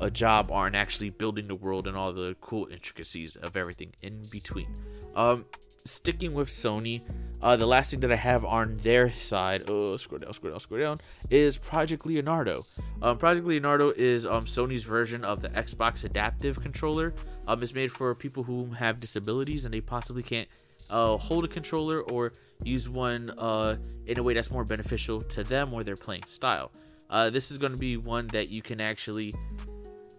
[0.00, 4.22] a job on actually building the world and all the cool intricacies of everything in
[4.30, 4.68] between.
[5.16, 5.44] Um,
[5.90, 7.02] sticking with Sony,
[7.40, 10.60] uh, the last thing that I have on their side, oh, scroll down, scroll down,
[10.60, 10.96] scroll down,
[11.30, 12.64] is Project Leonardo.
[13.02, 17.14] Um, Project Leonardo is um Sony's version of the Xbox Adaptive Controller.
[17.46, 20.48] Um, it's made for people who have disabilities and they possibly can't
[20.90, 22.32] uh, hold a controller or
[22.64, 26.70] use one uh, in a way that's more beneficial to them or their playing style.
[27.10, 29.34] Uh, this is going to be one that you can actually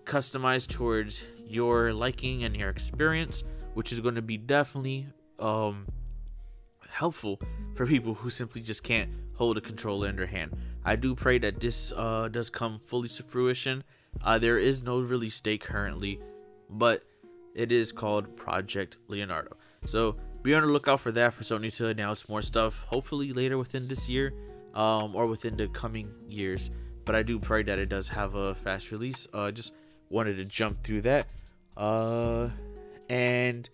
[0.06, 3.44] customize towards your liking and your experience,
[3.76, 5.08] which is going to be definitely
[5.40, 5.88] um,
[6.90, 7.40] helpful
[7.76, 10.56] for people who simply just can't hold a controller in their hand.
[10.84, 13.84] I do pray that this uh, does come fully to fruition
[14.24, 16.20] Uh, there is no release date currently,
[16.70, 17.04] but
[17.56, 19.56] it is called Project Leonardo.
[19.86, 23.58] So be on the lookout for that for Sony to announce more stuff, hopefully later
[23.58, 24.34] within this year
[24.76, 26.72] um, or within the coming years.
[27.06, 29.28] But I do pray that it does have a fast release.
[29.34, 29.74] Uh, just
[30.10, 31.34] wanted to jump through that.
[31.78, 32.50] Uh,
[33.10, 33.70] and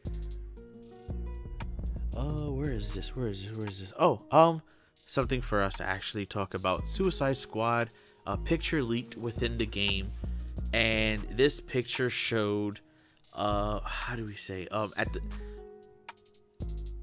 [2.16, 3.16] uh, where is this?
[3.16, 3.58] Where is this?
[3.58, 3.94] Where is this?
[4.00, 4.62] Oh, um,
[4.96, 6.88] something for us to actually talk about.
[6.88, 7.90] Suicide Squad,
[8.26, 10.12] a picture leaked within the game,
[10.74, 12.80] and this picture showed,
[13.36, 15.22] uh, how do we say, um, at the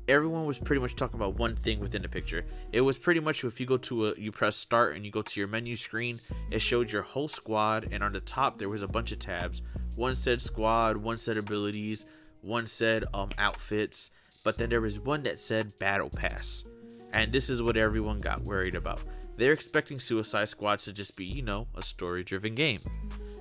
[0.09, 2.45] everyone was pretty much talking about one thing within the picture.
[2.73, 5.23] It was pretty much if you go to a, you press start and you go
[5.23, 6.19] to your menu screen,
[6.51, 9.63] it showed your whole squad, and on the top there was a bunch of tabs.
[9.97, 12.05] One said squad, one said abilities,
[12.41, 14.11] one said um outfits,
[14.45, 16.65] but then there was one that said battle pass.
[17.13, 19.03] And this is what everyone got worried about.
[19.37, 22.81] They're expecting Suicide Squad to just be, you know, a story driven game.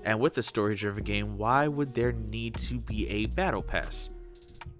[0.03, 4.09] And with a story driven game, why would there need to be a battle pass?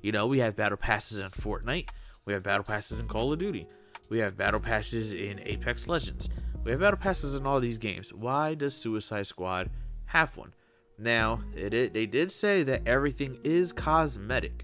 [0.02, 1.90] You know, we have battle passes in Fortnite,
[2.26, 3.68] we have battle passes in Call of Duty,
[4.10, 6.28] we have battle passes in Apex Legends,
[6.64, 8.12] we have battle passes in all these games.
[8.12, 9.70] Why does Suicide Squad
[10.06, 10.54] have one?
[10.98, 14.64] Now, it, it they did say that everything is cosmetic.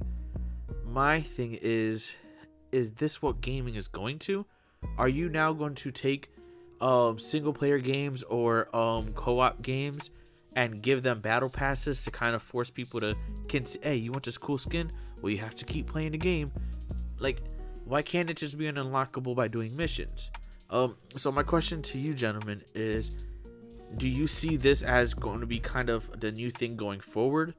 [0.88, 2.12] My thing is,
[2.72, 4.46] is this what gaming is going to?
[4.98, 6.32] Are you now going to take
[6.82, 10.10] um, single player games or um, co-op games
[10.56, 13.16] and give them battle passes to kind of force people to,
[13.84, 14.90] hey, you want this cool skin?
[15.22, 16.48] Well, you have to keep playing the game.
[17.20, 17.42] Like,
[17.86, 20.32] why can't it just be an unlockable by doing missions?
[20.70, 23.26] Um, so my question to you, gentlemen, is:
[23.98, 27.56] Do you see this as going to be kind of the new thing going forward?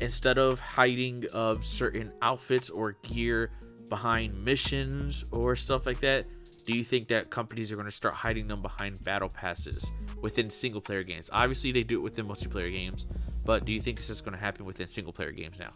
[0.00, 3.50] Instead of hiding of uh, certain outfits or gear
[3.88, 6.26] behind missions or stuff like that,
[6.66, 10.50] do you think that companies are going to start hiding them behind battle passes within
[10.50, 11.30] single player games?
[11.32, 13.06] Obviously, they do it within multiplayer games,
[13.44, 15.72] but do you think this is going to happen within single player games now?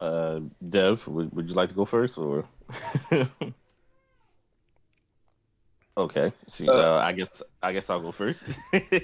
[0.00, 2.44] Uh, Dev, would, would you like to go first, or?
[5.96, 6.32] okay.
[6.46, 8.42] See, uh, uh, I guess I guess I'll go first.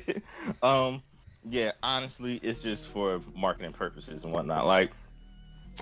[0.62, 1.02] um,
[1.48, 1.72] yeah.
[1.83, 4.66] Honestly, it's just for marketing purposes and whatnot.
[4.66, 4.92] Like,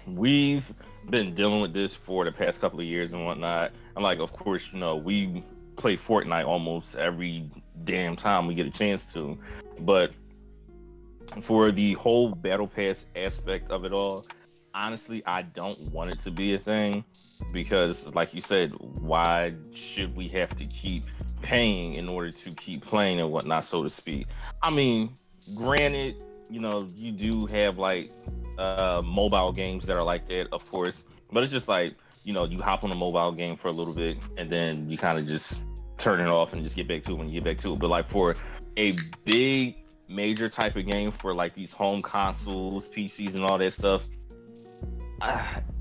[0.06, 0.72] we've
[1.10, 3.72] been dealing with this for the past couple of years and whatnot.
[3.94, 5.44] And like, of course, you know, we
[5.76, 7.50] play Fortnite almost every
[7.84, 9.38] damn time we get a chance to,
[9.80, 10.12] but
[11.40, 14.24] for the whole battle pass aspect of it all
[14.74, 17.04] honestly, I don't want it to be a thing
[17.52, 21.04] because, like you said, why should we have to keep
[21.42, 24.26] paying in order to keep playing and whatnot, so to speak?
[24.62, 25.12] I mean,
[25.54, 28.10] granted, you know, you do have like
[28.58, 32.44] uh, mobile games that are like that, of course, but it's just like, you know,
[32.44, 35.26] you hop on a mobile game for a little bit and then you kind of
[35.26, 35.60] just
[35.98, 37.78] turn it off and just get back to it when you get back to it.
[37.78, 38.36] But like for
[38.76, 38.92] a
[39.24, 39.76] big
[40.08, 44.02] major type of game for like these home consoles, PCs, and all that stuff,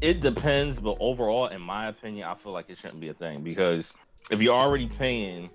[0.02, 3.43] it depends, but overall, in my opinion, I feel like it shouldn't be a thing
[3.43, 3.91] because
[4.30, 5.50] if you're already paying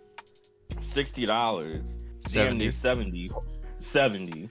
[0.81, 2.71] sixty dollars, 70.
[2.73, 3.31] 70,
[3.87, 4.51] 70,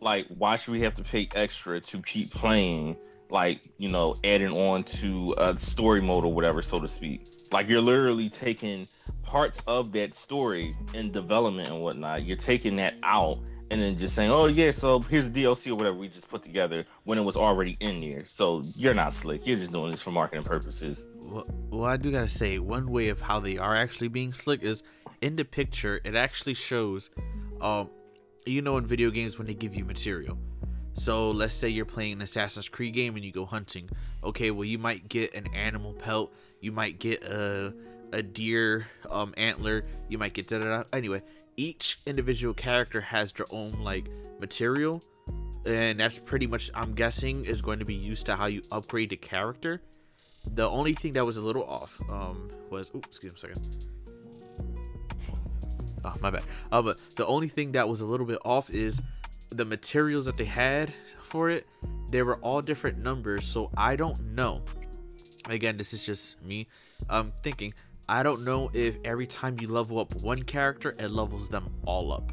[0.00, 2.96] like why should we have to pay extra to keep playing?
[3.30, 7.26] Like you know, adding on to a story mode or whatever, so to speak.
[7.52, 8.86] Like you're literally taking
[9.22, 12.24] parts of that story in development and whatnot.
[12.24, 15.74] You're taking that out and then just saying, "Oh yeah, so here's the DLC or
[15.74, 19.46] whatever we just put together when it was already in there." So you're not slick.
[19.46, 21.04] You're just doing this for marketing purposes.
[21.20, 24.62] Well, well, I do gotta say, one way of how they are actually being slick
[24.62, 24.82] is
[25.20, 26.00] in the picture.
[26.04, 27.10] It actually shows,
[27.60, 27.90] um,
[28.48, 30.38] you know, in video games when they give you material.
[30.94, 33.88] So let's say you're playing an Assassin's Creed game and you go hunting.
[34.24, 36.34] Okay, well you might get an animal pelt.
[36.60, 37.74] You might get a
[38.12, 39.82] a deer um antler.
[40.08, 40.84] You might get da da da.
[40.92, 41.22] Anyway,
[41.56, 44.08] each individual character has their own like
[44.40, 45.02] material
[45.66, 49.10] and that's pretty much i'm guessing is going to be used to how you upgrade
[49.10, 49.80] the character
[50.54, 53.86] the only thing that was a little off um was oops excuse me a second
[56.04, 59.02] oh my bad uh, but the only thing that was a little bit off is
[59.50, 61.66] the materials that they had for it
[62.10, 64.62] they were all different numbers so i don't know
[65.48, 66.66] again this is just me
[67.08, 67.72] um thinking
[68.10, 72.10] I don't know if every time you level up one character, it levels them all
[72.10, 72.32] up.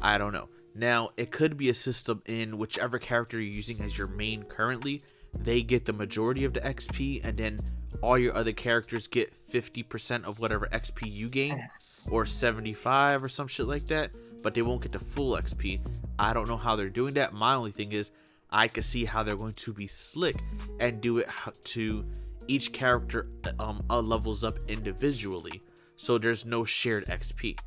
[0.00, 0.48] I don't know.
[0.74, 5.02] Now, it could be a system in whichever character you're using as your main currently,
[5.40, 7.58] they get the majority of the XP, and then
[8.00, 11.68] all your other characters get 50% of whatever XP you gain,
[12.10, 15.80] or 75 or some shit like that, but they won't get the full XP.
[16.18, 17.32] I don't know how they're doing that.
[17.32, 18.10] My only thing is,
[18.50, 20.36] I can see how they're going to be slick
[20.78, 21.28] and do it
[21.64, 22.04] to
[22.46, 25.62] each character um uh, levels up individually,
[25.96, 27.58] so there's no shared XP.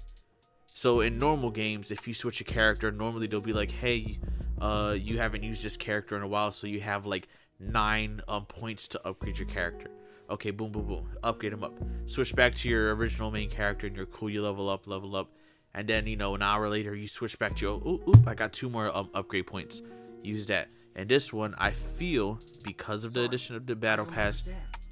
[0.67, 4.19] So in normal games, if you switch a character, normally they'll be like, "Hey,
[4.61, 7.27] uh, you haven't used this character in a while, so you have like
[7.59, 9.89] nine um points to upgrade your character."
[10.29, 11.79] Okay, boom, boom, boom, upgrade them up.
[12.05, 14.29] Switch back to your original main character, and you're cool.
[14.29, 15.31] You level up, level up,
[15.73, 18.35] and then you know an hour later you switch back to your, oh, oop, I
[18.35, 19.81] got two more um, upgrade points.
[20.23, 20.67] Use that.
[20.95, 24.43] And this one, I feel because of the addition of the battle pass.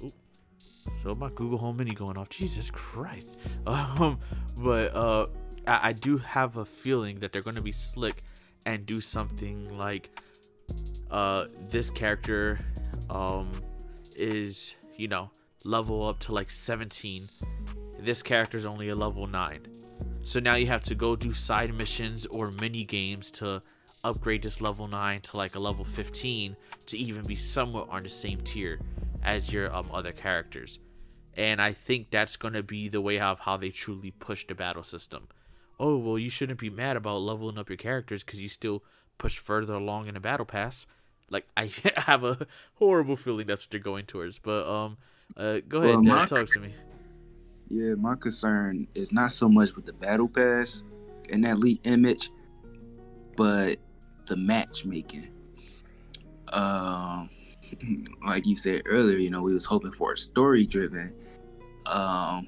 [0.02, 0.12] Oop,
[1.02, 2.28] so my Google Home Mini going off.
[2.28, 3.48] Jesus Christ.
[3.66, 4.20] Um,
[4.62, 5.26] but uh,
[5.66, 8.22] I, I do have a feeling that they're going to be slick
[8.64, 10.10] and do something like
[11.10, 12.60] uh, this character
[13.10, 13.50] um,
[14.14, 15.30] is, you know,
[15.64, 17.26] level up to like 17.
[18.00, 19.66] This character is only a level 9.
[20.22, 23.60] So now you have to go do side missions or mini games to
[24.04, 26.56] upgrade this level 9 to like a level 15
[26.86, 28.80] to even be somewhat on the same tier
[29.22, 30.78] as your um, other characters.
[31.34, 34.54] And I think that's going to be the way of how they truly push the
[34.54, 35.28] battle system
[35.78, 38.82] oh well you shouldn't be mad about leveling up your characters because you still
[39.18, 40.86] push further along in the battle pass
[41.30, 44.96] like i have a horrible feeling that's what they're going towards but um
[45.36, 46.74] uh go ahead Well, Dad, my- talk to me
[47.68, 50.84] Yeah, my concern is not so much with the battle pass
[51.32, 52.30] and that leak image,
[53.36, 53.78] but
[54.28, 55.28] the matchmaking.
[56.48, 57.28] Um,
[58.26, 61.12] like you said earlier, you know, we was hoping for a story driven,
[61.86, 62.46] um,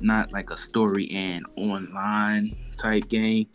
[0.00, 3.46] not like a story and online type game.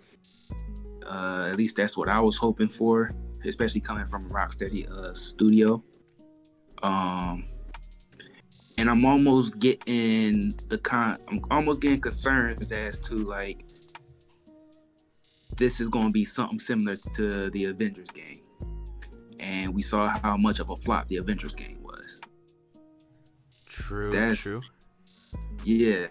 [1.05, 3.11] Uh, at least that's what I was hoping for,
[3.45, 5.83] especially coming from a Rocksteady uh, studio.
[6.83, 7.45] Um,
[8.77, 11.17] and I'm almost getting the con.
[11.29, 13.63] I'm almost getting concerns as to like
[15.57, 18.41] this is going to be something similar to the Avengers game,
[19.39, 22.19] and we saw how much of a flop the Avengers game was.
[23.69, 24.61] true That's- true
[25.63, 26.07] Yeah,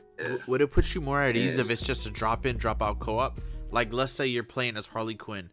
[0.47, 2.99] would it put you more at ease if it's just a drop in drop out
[2.99, 5.51] co-op like let's say you're playing as harley quinn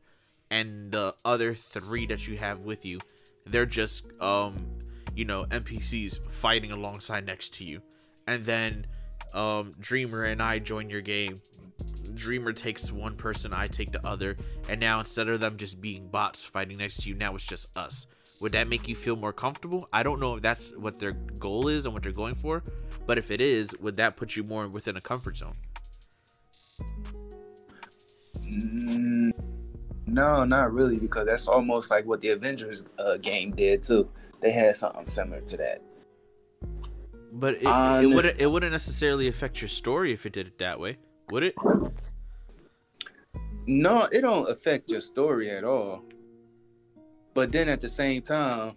[0.52, 3.00] and the other three that you have with you
[3.48, 4.54] they're just um
[5.16, 7.82] you know npcs fighting alongside next to you.
[8.28, 8.86] And then
[9.34, 11.36] um dreamer and i join your game.
[12.14, 14.36] Dreamer takes one person i take the other.
[14.70, 17.76] And now instead of them just being bots fighting next to you now it's just
[17.78, 18.06] us.
[18.40, 19.88] Would that make you feel more comfortable?
[19.94, 22.64] I don't know if that's what their goal is and what they're going for
[23.06, 25.56] but if it is would that put you more within a comfort zone?
[28.44, 29.32] Mm,
[30.06, 34.10] no, not really, because that's almost like what the Avengers uh, game did too.
[34.42, 35.82] They had something similar to that.
[37.32, 40.80] but it, it wouldn't it wouldn't necessarily affect your story if it did it that
[40.80, 40.98] way
[41.30, 41.56] would it
[43.68, 46.04] No, it don't affect your story at all.
[47.34, 48.76] But then at the same time,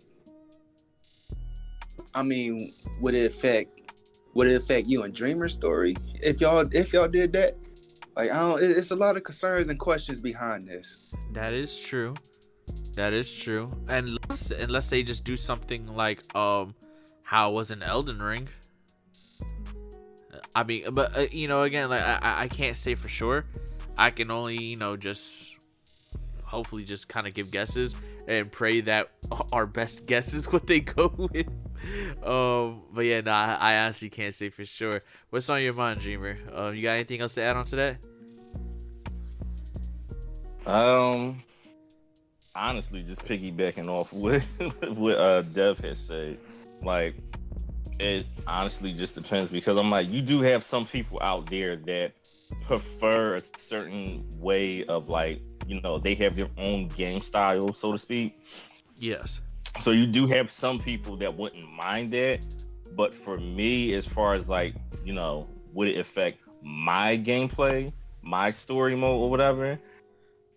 [2.14, 3.80] I mean, would it affect
[4.34, 7.54] would it affect you and Dreamer's story if y'all if y'all did that?
[8.16, 8.62] Like I don't.
[8.62, 11.12] it- It's a lot of concerns and questions behind this.
[11.32, 12.14] That is true.
[12.94, 13.68] That is true.
[13.88, 16.74] And let's, unless they just do something like um
[17.22, 18.46] how was an Elden Ring.
[20.54, 23.44] I mean, but uh, you know, again, like I- I can't say for sure.
[23.96, 25.56] I can only you know just
[26.44, 27.94] hopefully just kind of give guesses
[28.28, 29.10] and pray that
[29.52, 31.46] our best guess is what they go with.
[32.24, 34.98] Um, but yeah, no, I, I honestly can't say for sure.
[35.28, 36.38] What's on your mind, Dreamer?
[36.56, 37.98] Uh, you got anything else to add on to that?
[40.66, 41.36] Um,
[42.56, 44.42] honestly, just piggybacking off what
[44.96, 46.38] what uh Dev has said,
[46.82, 47.14] like
[48.00, 52.12] it honestly just depends because I'm like, you do have some people out there that
[52.66, 57.92] prefer a certain way of like, you know, they have their own game style, so
[57.92, 58.44] to speak.
[58.96, 59.40] Yes.
[59.80, 62.40] So you do have some people that wouldn't mind that,
[62.96, 68.50] but for me, as far as like, you know, would it affect my gameplay, my
[68.50, 69.78] story mode, or whatever?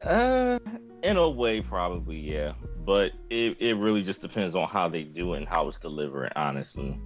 [0.02, 0.60] Uh,
[1.04, 2.54] in a way, probably, yeah.
[2.86, 6.32] But it, it really just depends on how they do it and how it's delivered,
[6.36, 7.00] honestly.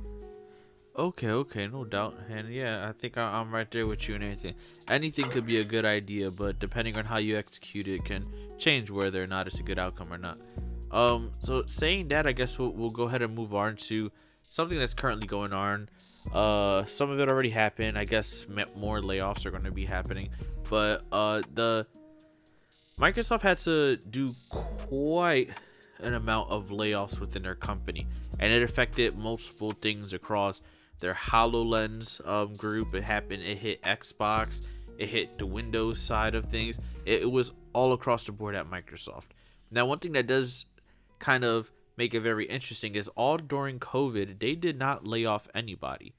[0.97, 2.17] Okay, okay, no doubt.
[2.29, 4.55] And yeah, I think I- I'm right there with you and anything.
[4.89, 8.23] Anything could be a good idea, but depending on how you execute it can
[8.59, 10.37] change whether or not it's a good outcome or not.
[10.91, 14.77] Um, so saying that, I guess we'll, we'll go ahead and move on to something
[14.77, 15.89] that's currently going on.
[16.33, 17.97] Uh, some of it already happened.
[17.97, 18.45] I guess
[18.77, 20.29] more layoffs are going to be happening,
[20.69, 21.87] but uh, the
[22.99, 25.49] Microsoft had to do quite
[25.99, 28.05] an amount of layoffs within their company,
[28.39, 30.61] and it affected multiple things across
[30.99, 32.93] their HoloLens um, group.
[32.93, 33.41] It happened.
[33.41, 34.65] It hit Xbox.
[34.99, 36.79] It hit the Windows side of things.
[37.05, 39.29] It, it was all across the board at Microsoft.
[39.71, 40.65] Now, one thing that does
[41.21, 45.47] kind of make it very interesting is all during COVID, they did not lay off
[45.55, 46.15] anybody.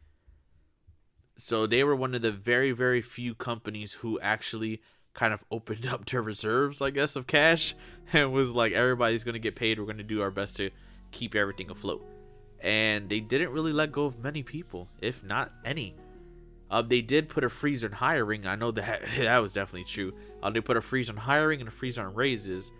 [1.36, 4.80] so they were one of the very very few companies who actually
[5.14, 7.74] kind of opened up their reserves, I guess, of cash
[8.12, 9.78] and was like, everybody's gonna get paid.
[9.78, 10.70] We're gonna do our best to
[11.10, 12.06] keep everything afloat.
[12.60, 15.96] And they didn't really let go of many people, if not any.
[16.70, 18.46] Uh, they did put a freeze on hiring.
[18.46, 20.14] I know that that was definitely true.
[20.42, 22.70] Uh, they put a freeze on hiring and a freeze on raises,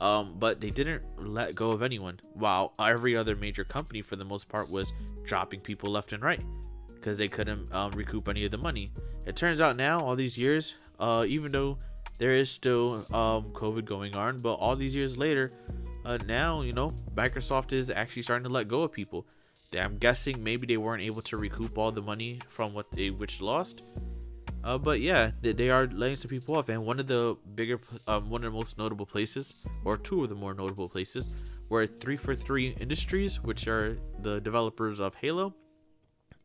[0.00, 2.20] um, but they didn't let go of anyone.
[2.34, 4.92] While every other major company, for the most part, was
[5.24, 6.40] dropping people left and right
[6.94, 8.92] because they couldn't um, recoup any of the money.
[9.26, 11.78] It turns out now, all these years, uh, even though
[12.18, 15.50] there is still um, COVID going on, but all these years later,
[16.04, 19.26] uh, now you know Microsoft is actually starting to let go of people.
[19.78, 23.40] I'm guessing maybe they weren't able to recoup all the money from what they which
[23.40, 24.00] lost.
[24.62, 27.80] Uh, but yeah, they, they, are letting some people off, and one of the bigger,
[28.06, 31.34] um, one of the most notable places, or two of the more notable places,
[31.70, 35.54] were 343 Industries, which are the developers of Halo,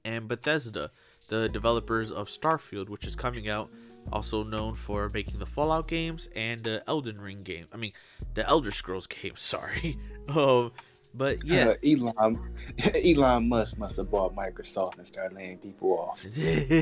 [0.06, 0.92] and Bethesda,
[1.28, 3.70] the developers of Starfield, which is coming out,
[4.14, 7.66] also known for making the Fallout games and the Elden Ring game.
[7.74, 7.92] I mean,
[8.36, 9.34] the Elder Scrolls game.
[9.36, 9.98] Sorry.
[10.28, 10.72] Um,
[11.18, 12.40] but yeah, uh, Elon
[12.96, 16.26] Elon Musk must have bought Microsoft and started laying people off.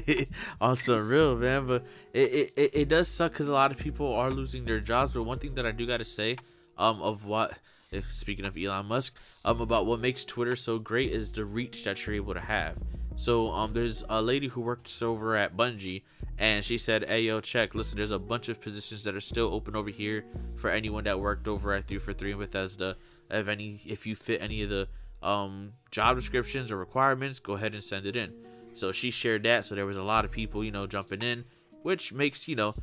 [0.61, 4.31] also real man, but it, it, it does suck because a lot of people are
[4.31, 5.13] losing their jobs.
[5.13, 6.37] But one thing that I do gotta say,
[6.77, 7.53] um, of what
[7.91, 9.15] if speaking of Elon Musk,
[9.45, 12.77] um, about what makes Twitter so great is the reach that you're able to have.
[13.15, 16.01] So um, there's a lady who works over at Bungie,
[16.37, 17.75] and she said, "Hey yo, check.
[17.75, 20.25] Listen, there's a bunch of positions that are still open over here
[20.55, 22.97] for anyone that worked over at 343 in Bethesda.
[23.29, 24.87] If any, if you fit any of the
[25.21, 28.33] um job descriptions or requirements, go ahead and send it in."
[28.73, 29.65] So she shared that.
[29.65, 31.45] So there was a lot of people, you know, jumping in,
[31.83, 32.73] which makes you know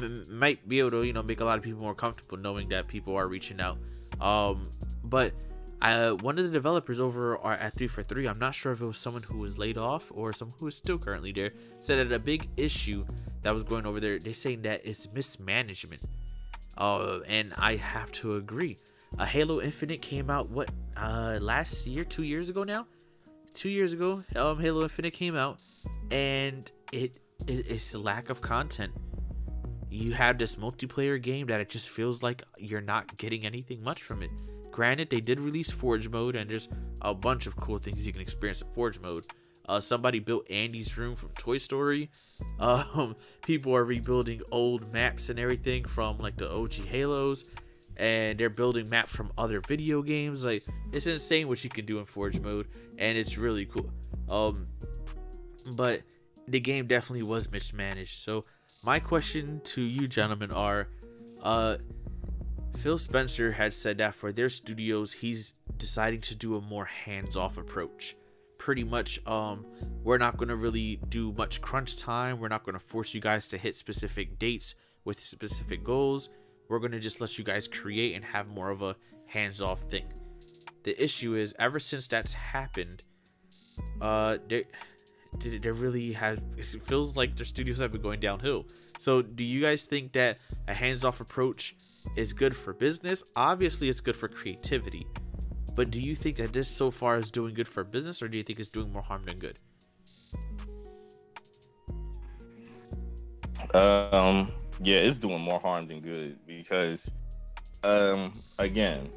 [0.00, 2.68] m- might be able to you know make a lot of people more comfortable knowing
[2.70, 3.78] that people are reaching out.
[4.20, 4.62] Um,
[5.04, 5.32] but
[5.82, 9.22] uh, one of the developers over at 343, I'm not sure if it was someone
[9.22, 12.48] who was laid off or someone who is still currently there, said that a big
[12.56, 13.04] issue
[13.42, 16.02] that was going over there, they're saying that is mismanagement.
[16.78, 18.78] Uh, and I have to agree.
[19.18, 22.86] Uh, Halo Infinite came out, what, uh, last year, two years ago now?
[23.54, 25.62] Two years ago, um, Halo Infinite came out,
[26.10, 28.92] and it, it it's a lack of content.
[29.88, 34.02] You have this multiplayer game that it just feels like you're not getting anything much
[34.02, 34.30] from it
[34.74, 36.66] Granted, they did release Forge mode, and there's
[37.00, 39.24] a bunch of cool things you can experience in Forge mode.
[39.68, 42.10] Uh, somebody built Andy's room from Toy Story.
[42.58, 47.44] Um, people are rebuilding old maps and everything from like the OG Halos,
[47.96, 50.44] and they're building maps from other video games.
[50.44, 52.68] Like it's insane what you can do in Forge mode,
[52.98, 53.90] and it's really cool.
[54.30, 54.66] Um,
[55.76, 56.02] but
[56.48, 58.18] the game definitely was mismanaged.
[58.18, 58.42] So
[58.84, 60.88] my question to you gentlemen are,
[61.42, 61.76] uh,
[62.76, 67.56] Phil Spencer had said that for their studios, he's deciding to do a more hands-off
[67.56, 68.16] approach.
[68.58, 69.64] Pretty much, um,
[70.02, 72.40] we're not to really do much crunch time.
[72.40, 74.74] We're not to force you guys to hit specific dates
[75.04, 76.28] with specific goals.
[76.68, 78.96] We're going to just let you guys create and have more of a
[79.26, 80.06] hands-off thing.
[80.82, 83.04] The issue is, ever since that's happened,
[84.00, 84.64] uh, there,
[85.40, 86.40] there really has.
[86.56, 88.66] It feels like their studios have been going downhill.
[88.98, 90.38] So, do you guys think that
[90.68, 91.74] a hands-off approach
[92.16, 93.24] is good for business.
[93.36, 95.06] Obviously, it's good for creativity.
[95.74, 98.36] But do you think that this so far is doing good for business, or do
[98.36, 99.58] you think it's doing more harm than good?
[103.74, 104.52] Um,
[104.84, 107.10] yeah, it's doing more harm than good because,
[107.82, 109.08] um, again,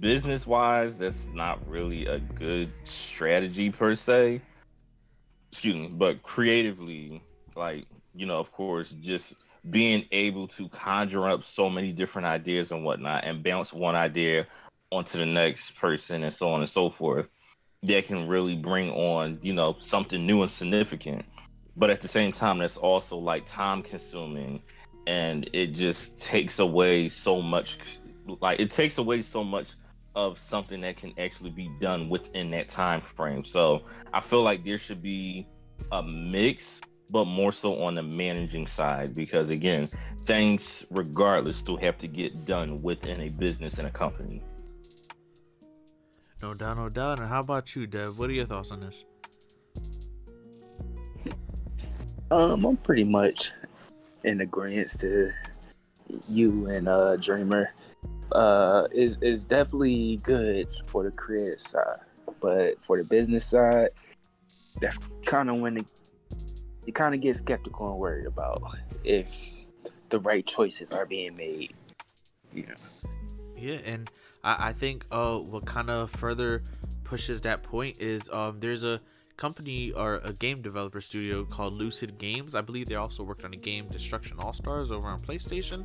[0.00, 4.40] business wise, that's not really a good strategy per se.
[5.52, 7.22] Excuse me, but creatively,
[7.54, 9.34] like, you know, of course, just
[9.70, 14.46] being able to conjure up so many different ideas and whatnot and bounce one idea
[14.90, 17.28] onto the next person and so on and so forth
[17.82, 21.24] that can really bring on you know something new and significant
[21.76, 24.62] but at the same time that's also like time consuming
[25.06, 27.78] and it just takes away so much
[28.40, 29.74] like it takes away so much
[30.14, 34.64] of something that can actually be done within that time frame so i feel like
[34.64, 35.46] there should be
[35.92, 39.88] a mix but more so on the managing side because again,
[40.24, 44.42] things regardless still have to get done within a business and a company.
[46.42, 47.20] No doubt, no doubt.
[47.20, 48.18] And how about you, Dev?
[48.18, 49.04] What are your thoughts on this?
[52.34, 53.52] Um, I'm pretty much
[54.24, 55.30] in agreement to
[56.28, 57.68] you and uh Dreamer.
[58.32, 62.00] Uh, is is definitely good for the creative side,
[62.40, 63.90] but for the business side,
[64.80, 65.92] that's kind of when it
[66.84, 68.64] you kind of get skeptical and worried about
[69.04, 69.28] if
[70.08, 71.72] the right choices are being made.
[72.52, 72.74] You know.
[73.56, 74.10] Yeah, and
[74.42, 76.64] I, I think uh what kind of further
[77.04, 78.98] pushes that point is um there's a
[79.36, 82.54] company or a game developer studio called Lucid Games.
[82.54, 85.84] I believe they also worked on a game Destruction All Stars over on PlayStation.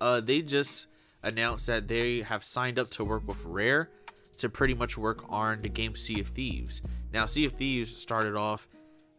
[0.00, 0.88] Uh, they just
[1.22, 3.90] announced that they have signed up to work with Rare
[4.38, 6.80] to pretty much work on the game Sea of Thieves.
[7.12, 8.68] Now, Sea of Thieves started off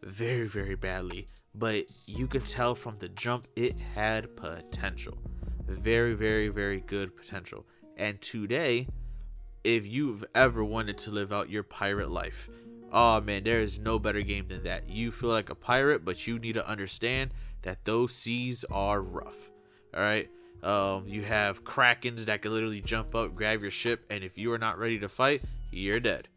[0.02, 5.16] very, very badly, but you could tell from the jump it had potential.
[5.68, 7.64] Very, very, very good potential.
[7.96, 8.88] And today,
[9.62, 12.48] if you've ever wanted to live out your pirate life,
[12.92, 14.88] oh man, there is no better game than that.
[14.88, 17.30] You feel like a pirate, but you need to understand
[17.62, 19.50] that those seas are rough.
[19.94, 20.28] All right.
[20.62, 24.52] Um, you have krakens that can literally jump up, grab your ship, and if you
[24.52, 26.28] are not ready to fight, you're dead.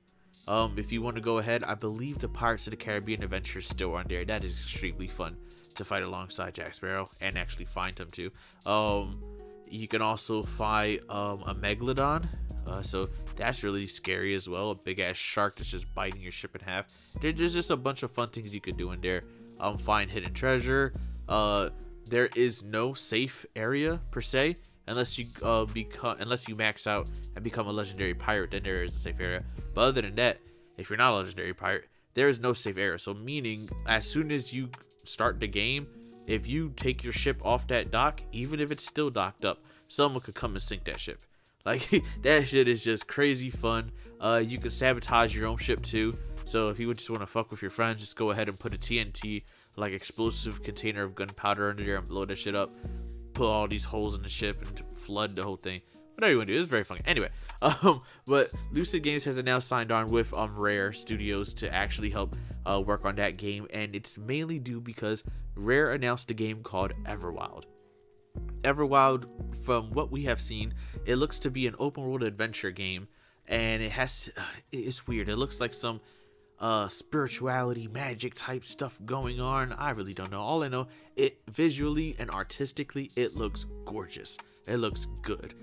[0.47, 3.59] Um, if you want to go ahead, I believe the Pirates of the Caribbean adventure
[3.59, 4.23] is still on there.
[4.23, 5.37] That is extremely fun
[5.75, 8.31] to fight alongside Jack Sparrow and actually find him too.
[8.65, 9.21] Um,
[9.69, 12.27] you can also fight um, a megalodon,
[12.67, 14.71] uh, so that's really scary as well.
[14.71, 16.87] A big ass shark that's just biting your ship in half.
[17.21, 19.21] There's just a bunch of fun things you could do in there.
[19.59, 20.91] Um, find hidden treasure.
[21.29, 21.69] Uh,
[22.07, 24.55] there is no safe area per se
[24.87, 28.83] unless you uh become unless you max out and become a legendary pirate then there
[28.83, 29.43] is a safe area
[29.73, 30.39] but other than that
[30.77, 34.31] if you're not a legendary pirate there is no safe area so meaning as soon
[34.31, 34.69] as you
[35.03, 35.87] start the game
[36.27, 40.21] if you take your ship off that dock even if it's still docked up someone
[40.21, 41.21] could come and sink that ship
[41.65, 43.91] like that shit is just crazy fun
[44.21, 47.27] uh you can sabotage your own ship too so if you would just want to
[47.27, 49.43] fuck with your friends just go ahead and put a tnt
[49.77, 52.69] like explosive container of gunpowder under there and blow that shit up.
[53.33, 55.81] Put all these holes in the ship and flood the whole thing.
[56.15, 57.01] Whatever you want to do, it's very funny.
[57.05, 57.29] Anyway,
[57.61, 62.35] um, but Lucid Games has now signed on with um Rare Studios to actually help
[62.65, 65.23] uh, work on that game, and it's mainly due because
[65.55, 67.65] Rare announced a game called Everwild.
[68.65, 69.25] Everwild,
[69.63, 70.73] from what we have seen,
[71.05, 73.07] it looks to be an open world adventure game,
[73.47, 74.29] and it has
[74.71, 75.29] it's weird.
[75.29, 76.01] It looks like some
[76.59, 79.73] uh spirituality magic type stuff going on.
[79.73, 80.41] I really don't know.
[80.41, 84.37] All i know it visually and artistically it looks gorgeous.
[84.67, 85.53] It looks good.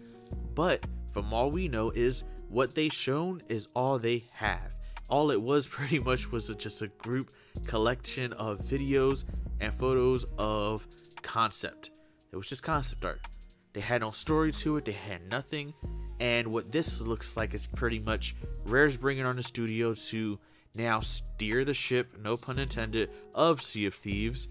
[0.55, 4.77] But from all we know is what they shown is all they have.
[5.09, 7.31] All it was pretty much was just a group
[7.67, 9.25] collection of videos
[9.61, 10.87] and photos of
[11.23, 11.92] concept
[12.33, 13.21] it was just concept art
[13.73, 15.73] they had no story to it they had nothing
[16.21, 20.39] and what this looks like is pretty much rare's bringing on the studio to
[20.75, 24.49] now steer the ship, no pun intended, of Sea of Thieves,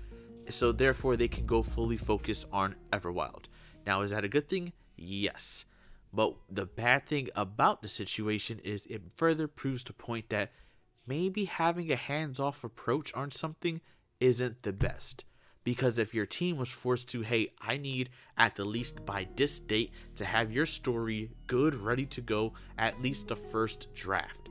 [0.49, 3.45] so therefore they can go fully focus on Everwild.
[3.85, 4.73] Now, is that a good thing?
[4.95, 5.65] Yes.
[6.13, 10.51] But the bad thing about the situation is it further proves to point that
[11.07, 13.81] maybe having a hands off approach on something
[14.19, 15.25] isn't the best.
[15.63, 19.59] Because if your team was forced to, hey, I need at the least by this
[19.59, 24.41] date to have your story good, ready to go, at least the first draft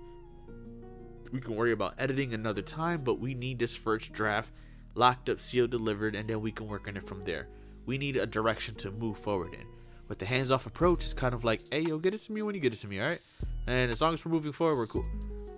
[1.32, 4.52] we can worry about editing another time, but we need this first draft
[4.94, 7.46] locked up, sealed, delivered, and then we can work on it from there.
[7.86, 9.64] We need a direction to move forward in.
[10.08, 12.54] With the hands-off approach, it's kind of like, hey, yo, get it to me when
[12.54, 13.22] you get it to me, all right?
[13.68, 15.06] And as long as we're moving forward, we're cool.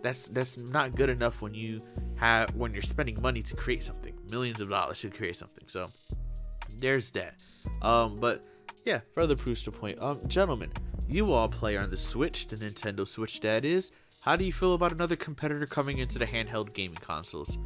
[0.03, 1.81] That's that's not good enough when you
[2.17, 5.65] have when you're spending money to create something, millions of dollars to create something.
[5.69, 5.87] So
[6.79, 7.35] there's that.
[7.83, 8.47] Um, but
[8.85, 10.01] yeah, further proofs to point.
[10.01, 10.71] Um, gentlemen,
[11.09, 13.93] you all play on the Switch, the Nintendo Switch that is.
[14.23, 17.59] How do you feel about another competitor coming into the handheld gaming consoles?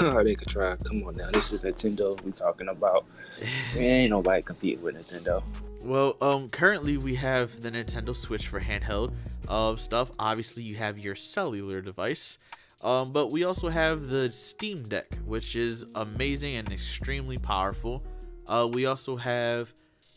[0.00, 0.76] they could try.
[0.76, 3.04] Come on now, this is Nintendo we talking about.
[3.76, 5.42] ain't nobody competing with Nintendo.
[5.82, 9.12] Well, um, currently we have the Nintendo Switch for handheld
[9.48, 10.10] uh, stuff.
[10.18, 12.38] Obviously, you have your cellular device,
[12.82, 18.04] um, but we also have the Steam Deck, which is amazing and extremely powerful.
[18.46, 19.72] Uh, we also have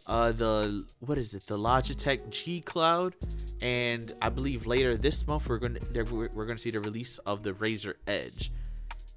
[0.08, 1.46] uh, the what is it?
[1.46, 3.16] The Logitech G Cloud,
[3.62, 7.18] and I believe later this month we're going to we're going to see the release
[7.20, 8.52] of the Razer Edge.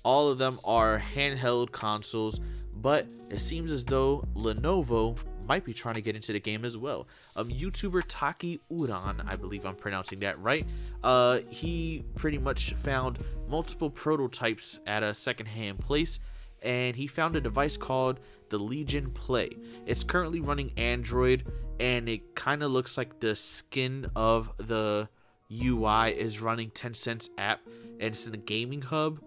[0.05, 2.40] All of them are handheld consoles,
[2.74, 6.76] but it seems as though Lenovo might be trying to get into the game as
[6.76, 7.07] well.
[7.36, 10.64] Um, YouTuber Taki Udon, I believe I'm pronouncing that right.
[11.03, 13.18] Uh, he pretty much found
[13.49, 16.18] multiple prototypes at a secondhand place,
[16.62, 19.51] and he found a device called the Legion Play.
[19.86, 25.09] It's currently running Android and it kind of looks like the skin of the
[25.51, 29.20] UI is running Tencent's app and it's in a gaming hub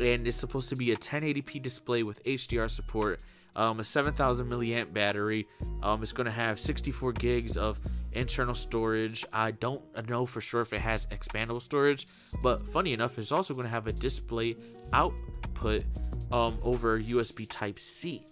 [0.00, 3.22] and it's supposed to be a 1080p display with HDR support,
[3.56, 5.46] um, a 7000 milliamp battery.
[5.82, 7.80] Um, it's going to have 64 gigs of
[8.12, 9.24] internal storage.
[9.32, 12.06] I don't know for sure if it has expandable storage,
[12.42, 14.56] but funny enough, it's also going to have a display
[14.92, 15.84] output
[16.32, 18.24] um, over USB Type C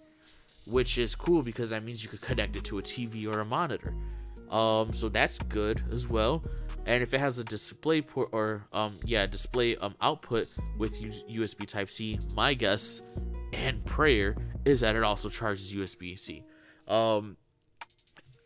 [0.67, 3.45] which is cool because that means you could connect it to a TV or a
[3.45, 3.93] monitor.
[4.49, 6.41] Um, so that's good as well.
[6.85, 10.47] and if it has a display port or um yeah display um output
[10.77, 13.17] with U- USB Type C, my guess
[13.53, 14.35] and prayer
[14.65, 16.43] is that it also charges USB C.
[16.87, 17.37] Um,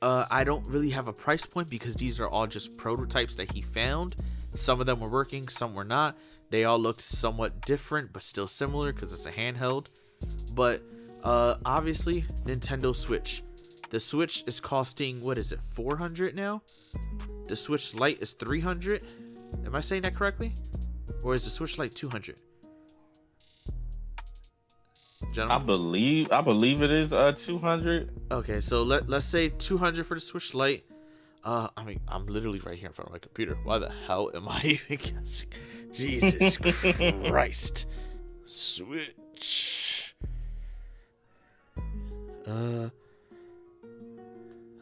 [0.01, 3.51] uh, I don't really have a price point because these are all just prototypes that
[3.51, 4.15] he found.
[4.55, 6.17] Some of them were working, some were not.
[6.49, 10.01] They all looked somewhat different, but still similar because it's a handheld.
[10.53, 10.83] But
[11.23, 13.43] uh, obviously, Nintendo Switch.
[13.89, 16.61] The Switch is costing what is it, 400 now?
[17.47, 19.03] The Switch Lite is 300.
[19.65, 20.53] Am I saying that correctly?
[21.23, 22.41] Or is the Switch Lite 200?
[25.38, 28.11] I believe I believe it is uh 200.
[28.32, 30.86] Okay, so let let's say 200 for the Switch Lite.
[31.43, 33.57] Uh, I mean, I'm literally right here in front of my computer.
[33.63, 35.49] Why the hell am I even guessing?
[35.93, 36.57] Jesus
[37.28, 37.88] Christ!
[38.45, 40.15] Switch.
[42.45, 42.89] Uh.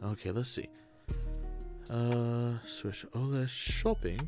[0.03, 0.67] Okay, let's see.
[1.89, 4.19] Uh, Switch OLED shopping.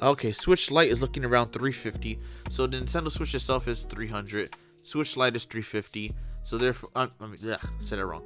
[0.00, 2.18] Okay, Switch Lite is looking around 350.
[2.50, 4.54] So the Nintendo Switch itself is 300.
[4.82, 6.12] Switch Lite is 350.
[6.44, 8.24] So therefore, uh, I mean, yeah, said it wrong.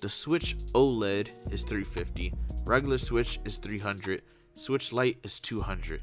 [0.00, 2.34] The Switch OLED is 350.
[2.64, 4.22] Regular Switch is 300.
[4.54, 6.00] Switch Lite is 200.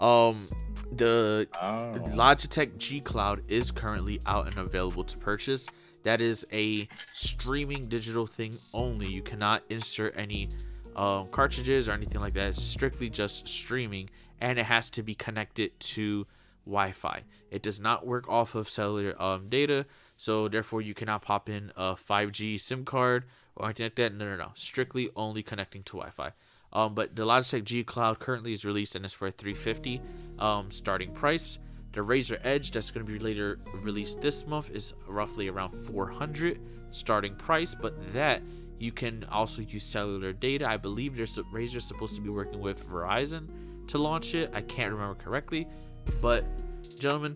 [0.00, 0.48] Um,
[0.92, 1.94] the Oh.
[2.08, 5.68] Logitech G Cloud is currently out and available to purchase.
[6.02, 9.08] That is a streaming digital thing only.
[9.08, 10.48] You cannot insert any
[10.96, 12.48] um, cartridges or anything like that.
[12.48, 14.08] It's strictly just streaming,
[14.40, 16.26] and it has to be connected to
[16.68, 17.22] Wi-Fi.
[17.50, 19.86] It does not work off of cellular um, data,
[20.16, 23.24] so therefore you cannot pop in a 5G SIM card
[23.56, 24.14] or anything like that.
[24.14, 24.50] No, no, no.
[24.54, 26.32] Strictly only connecting to Wi-Fi.
[26.72, 30.00] Um, but the Logitech G Cloud currently is released and it's for 350
[30.38, 31.58] um, starting price.
[31.92, 36.60] The Razer Edge that's going to be later released this month is roughly around 400
[36.90, 38.42] starting price, but that
[38.78, 40.68] you can also use cellular data.
[40.68, 43.48] I believe there's Razer supposed to be working with Verizon
[43.88, 44.50] to launch it.
[44.54, 45.66] I can't remember correctly,
[46.22, 46.44] but
[46.98, 47.34] gentlemen,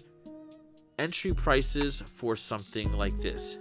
[0.99, 3.59] entry prices for something like this.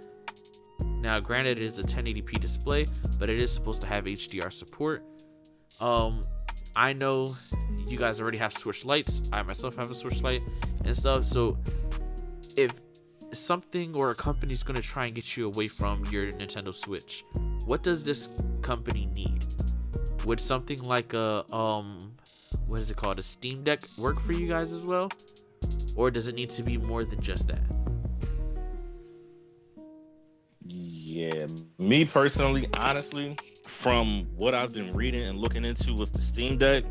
[1.00, 2.86] Now, granted, it is a 1080p display,
[3.18, 5.04] but it is supposed to have HDR support.
[5.80, 6.20] Um,
[6.76, 7.34] I know
[7.86, 9.28] you guys already have Switch Lites.
[9.32, 10.42] I myself have a Switch Lite
[10.84, 11.24] and stuff.
[11.24, 11.58] So,
[12.56, 12.72] if
[13.32, 16.74] something or a company is going to try and get you away from your Nintendo
[16.74, 17.24] Switch,
[17.66, 19.44] what does this company need?
[20.24, 22.11] Would something like a um,
[22.66, 25.10] what is it called, a Steam Deck work for you guys as well,
[25.96, 27.62] or does it need to be more than just that?
[30.64, 31.46] Yeah,
[31.78, 33.36] me personally, honestly,
[33.66, 36.84] from what I've been reading and looking into with the Steam Deck,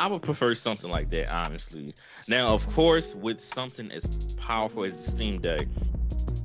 [0.00, 1.94] I would prefer something like that, honestly.
[2.28, 5.66] Now, of course, with something as powerful as the Steam Deck,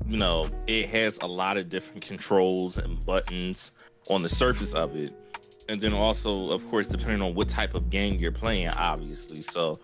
[0.07, 3.71] you know, it has a lot of different controls and buttons
[4.09, 5.13] on the surface of it.
[5.69, 9.41] And then also, of course, depending on what type of game you're playing, obviously.
[9.41, 9.75] So,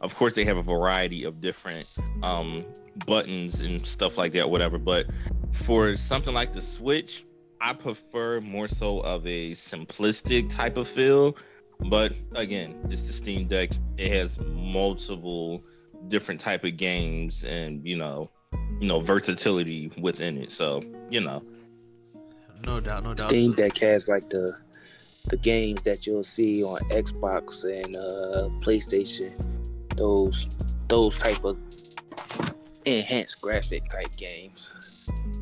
[0.00, 1.92] of course, they have a variety of different
[2.22, 2.64] um,
[3.06, 4.78] buttons and stuff like that, whatever.
[4.78, 5.06] But
[5.52, 7.24] for something like the Switch,
[7.60, 11.36] I prefer more so of a simplistic type of feel.
[11.88, 13.70] But again, it's the Steam Deck.
[13.96, 15.62] It has multiple
[16.08, 18.30] different type of games and you know,
[18.80, 20.52] you know, versatility within it.
[20.52, 21.42] So, you know.
[22.64, 23.28] No doubt, no doubt.
[23.28, 24.56] Steam Deck has like the
[25.28, 29.30] the games that you'll see on Xbox and uh, PlayStation.
[29.96, 30.48] Those
[30.88, 31.58] those type of
[32.84, 34.72] enhanced graphic type games.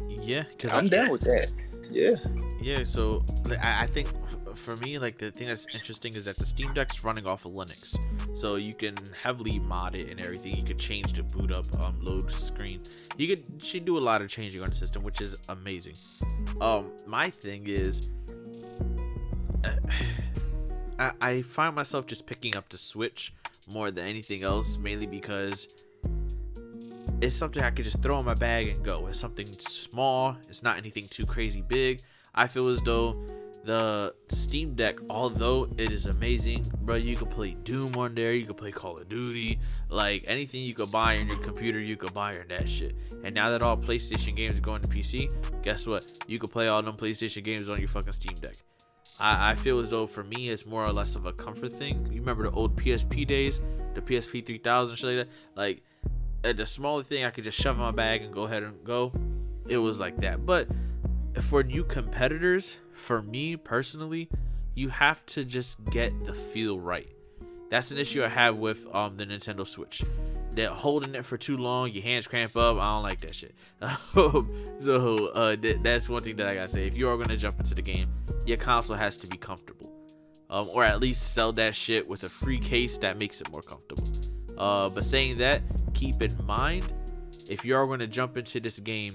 [0.09, 1.51] Yeah, because I'm down with that.
[1.91, 2.15] Yeah.
[2.63, 3.25] Yeah, so
[3.63, 4.09] I, I think
[4.55, 7.53] for me, like the thing that's interesting is that the Steam Deck's running off of
[7.53, 7.97] Linux,
[8.37, 10.57] so you can heavily mod it and everything.
[10.57, 12.83] You could change the boot up, um, load screen.
[13.17, 15.95] You could she do a lot of changing on the system, which is amazing.
[16.61, 18.11] Um, my thing is,
[21.21, 23.33] I, find myself just picking up the Switch
[23.73, 25.85] more than anything else, mainly because
[27.21, 29.07] it's something I could just throw in my bag and go.
[29.07, 30.37] It's something small.
[30.49, 32.01] It's not anything too crazy big.
[32.35, 33.25] I feel as though
[33.65, 38.33] the Steam Deck, although it is amazing, bro, you can play Doom on there.
[38.33, 39.59] You can play Call of Duty.
[39.89, 42.95] Like anything you could buy on your computer, you could buy on that shit.
[43.23, 46.11] And now that all PlayStation games are going to PC, guess what?
[46.27, 48.55] You can play all them PlayStation games on your fucking Steam Deck.
[49.21, 52.09] I, I feel as though for me, it's more or less of a comfort thing.
[52.11, 53.61] You remember the old PSP days,
[53.95, 55.33] the PSP 3000, shit like that.
[55.55, 55.83] Like
[56.43, 58.83] at the smaller thing I could just shove in my bag and go ahead and
[58.85, 59.13] go.
[59.69, 60.47] It was like that.
[60.47, 60.69] But
[61.43, 64.29] for new competitors, for me personally,
[64.75, 67.11] you have to just get the feel right.
[67.69, 70.03] That's an issue I have with um the Nintendo Switch.
[70.57, 72.77] That holding it for too long, your hands cramp up.
[72.79, 73.55] I don't like that shit.
[74.81, 76.87] so uh, th- that's one thing that I gotta say.
[76.87, 78.05] If you are gonna jump into the game,
[78.47, 79.93] your console has to be comfortable.
[80.51, 83.63] um, or at least sell that shit with a free case that makes it more
[83.63, 84.09] comfortable.
[84.59, 85.63] Uh, but saying that,
[85.95, 86.93] keep in mind
[87.49, 89.13] if you are to jump into this game,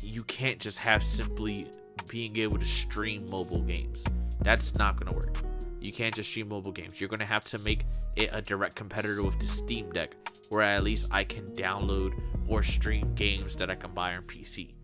[0.00, 1.66] you can't just have simply
[2.08, 4.04] being able to stream mobile games.
[4.40, 5.38] That's not to work.
[5.80, 7.00] You can't just stream mobile games.
[7.00, 7.84] You're to have to make
[8.16, 10.14] it a direct competitor with the Steam Deck,
[10.50, 14.74] where at least I can download or stream games that I can buy on PC.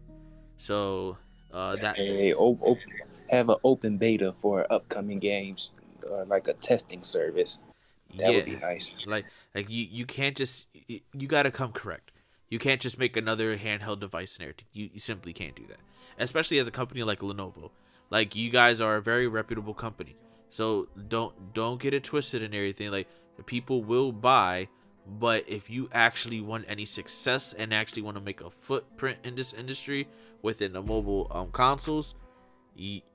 [0.59, 1.17] So
[1.53, 2.35] uh, that hey,
[3.31, 5.73] have an open beta for upcoming games,
[6.09, 7.59] or like a testing service.
[8.17, 8.93] That yeah, would be nice.
[9.07, 12.13] like like you you can't just you, you got to come correct.
[12.49, 14.67] You can't just make another handheld device and everything.
[14.73, 15.79] You, you simply can't do that.
[16.19, 17.71] Especially as a company like Lenovo.
[18.11, 20.17] Like you guys are a very reputable company.
[20.51, 22.91] So don't don't get it twisted and everything.
[22.91, 23.09] Like
[23.47, 24.69] people will buy,
[25.07, 29.35] but if you actually want any success and actually want to make a footprint in
[29.35, 30.09] this industry
[30.43, 32.15] within the mobile um, consoles,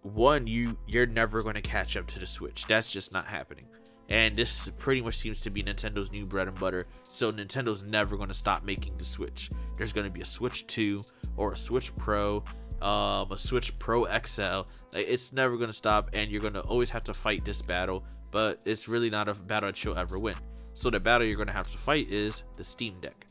[0.02, 2.66] one you you're never going to catch up to the Switch.
[2.68, 3.66] That's just not happening.
[4.10, 6.86] And this pretty much seems to be Nintendo's new bread and butter.
[7.04, 9.50] So Nintendo's never going to stop making the Switch.
[9.76, 11.02] There's going to be a Switch 2
[11.36, 12.44] or a Switch Pro,
[12.82, 14.62] um, a Switch Pro XL.
[14.94, 18.06] It's never going to stop, and you're going to always have to fight this battle.
[18.32, 20.36] But it's really not a battle that you'll ever win.
[20.78, 23.26] So the battle you're going to have to fight is the Steam Deck.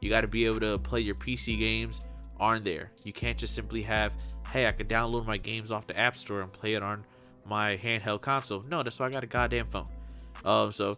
[0.00, 2.04] You got to be able to play your PC games
[2.38, 2.92] on there.
[3.02, 4.14] You can't just simply have,
[4.48, 7.04] hey, I could download my games off the App Store and play it on
[7.44, 8.62] my handheld console.
[8.68, 9.86] No, that's why I got a goddamn phone.
[10.44, 10.96] Um, so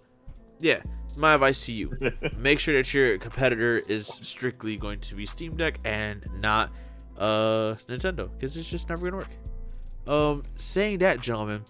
[0.61, 0.83] yeah,
[1.17, 1.89] my advice to you:
[2.37, 6.79] make sure that your competitor is strictly going to be Steam Deck and not
[7.17, 9.31] uh Nintendo, because it's just never gonna work.
[10.07, 11.65] Um, saying that, gentlemen,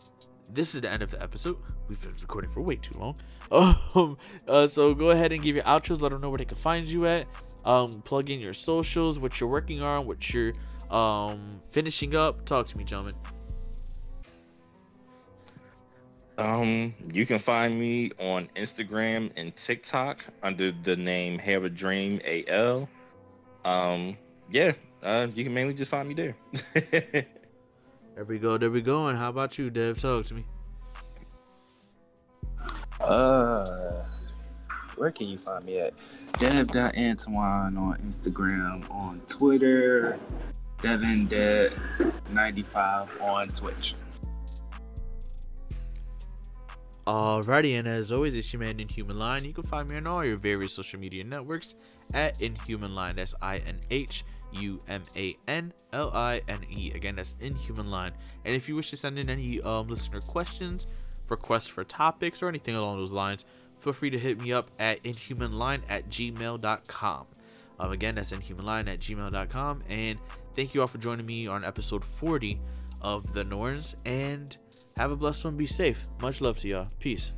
[0.55, 1.57] this is the end of the episode.
[1.89, 3.17] We've been recording for way too long.
[3.95, 4.17] Um,
[4.49, 6.01] uh, so go ahead and give your outros.
[6.01, 7.27] Let them know where they can find you at.
[7.65, 10.53] Um, plug in your socials, what you're working on, what you're
[10.91, 12.45] um finishing up.
[12.47, 13.15] Talk to me, gentlemen.
[16.37, 22.21] Um, you can find me on Instagram and TikTok under the name Have a Dream
[22.25, 22.89] AL.
[23.65, 24.17] Um,
[24.51, 26.37] yeah, uh, you can mainly just find me there.
[28.15, 28.57] There we go.
[28.57, 29.09] There we go.
[29.09, 29.99] And how about you, Dev?
[29.99, 30.45] Talk to me.
[33.01, 34.03] Uh,
[34.97, 35.95] where can you find me at?
[36.39, 40.19] Dev.Antoine on Instagram, on Twitter,
[40.81, 41.73] Devin Dead
[42.31, 43.95] 95 on Twitch.
[47.07, 49.45] Alrighty, and as always, it's your man Inhuman Line.
[49.45, 51.75] You can find me on all your various social media networks
[52.15, 53.15] at Inhuman Line.
[53.17, 54.25] That's I N H
[54.59, 56.93] U M A N L I N E.
[56.95, 58.13] Again, that's Inhuman Line.
[58.45, 60.87] And if you wish to send in any um, listener questions,
[61.29, 63.45] requests for topics, or anything along those lines,
[63.79, 67.27] feel free to hit me up at inhumanline at gmail.com.
[67.81, 69.81] Um, again, that's inhumanline at gmail.com.
[69.89, 70.19] And
[70.55, 72.61] thank you all for joining me on episode 40
[73.03, 73.97] of The Norns.
[74.05, 74.57] And
[74.97, 75.57] have a blessed one.
[75.57, 76.07] Be safe.
[76.23, 76.89] Much love to y'all.
[77.01, 77.33] Peace.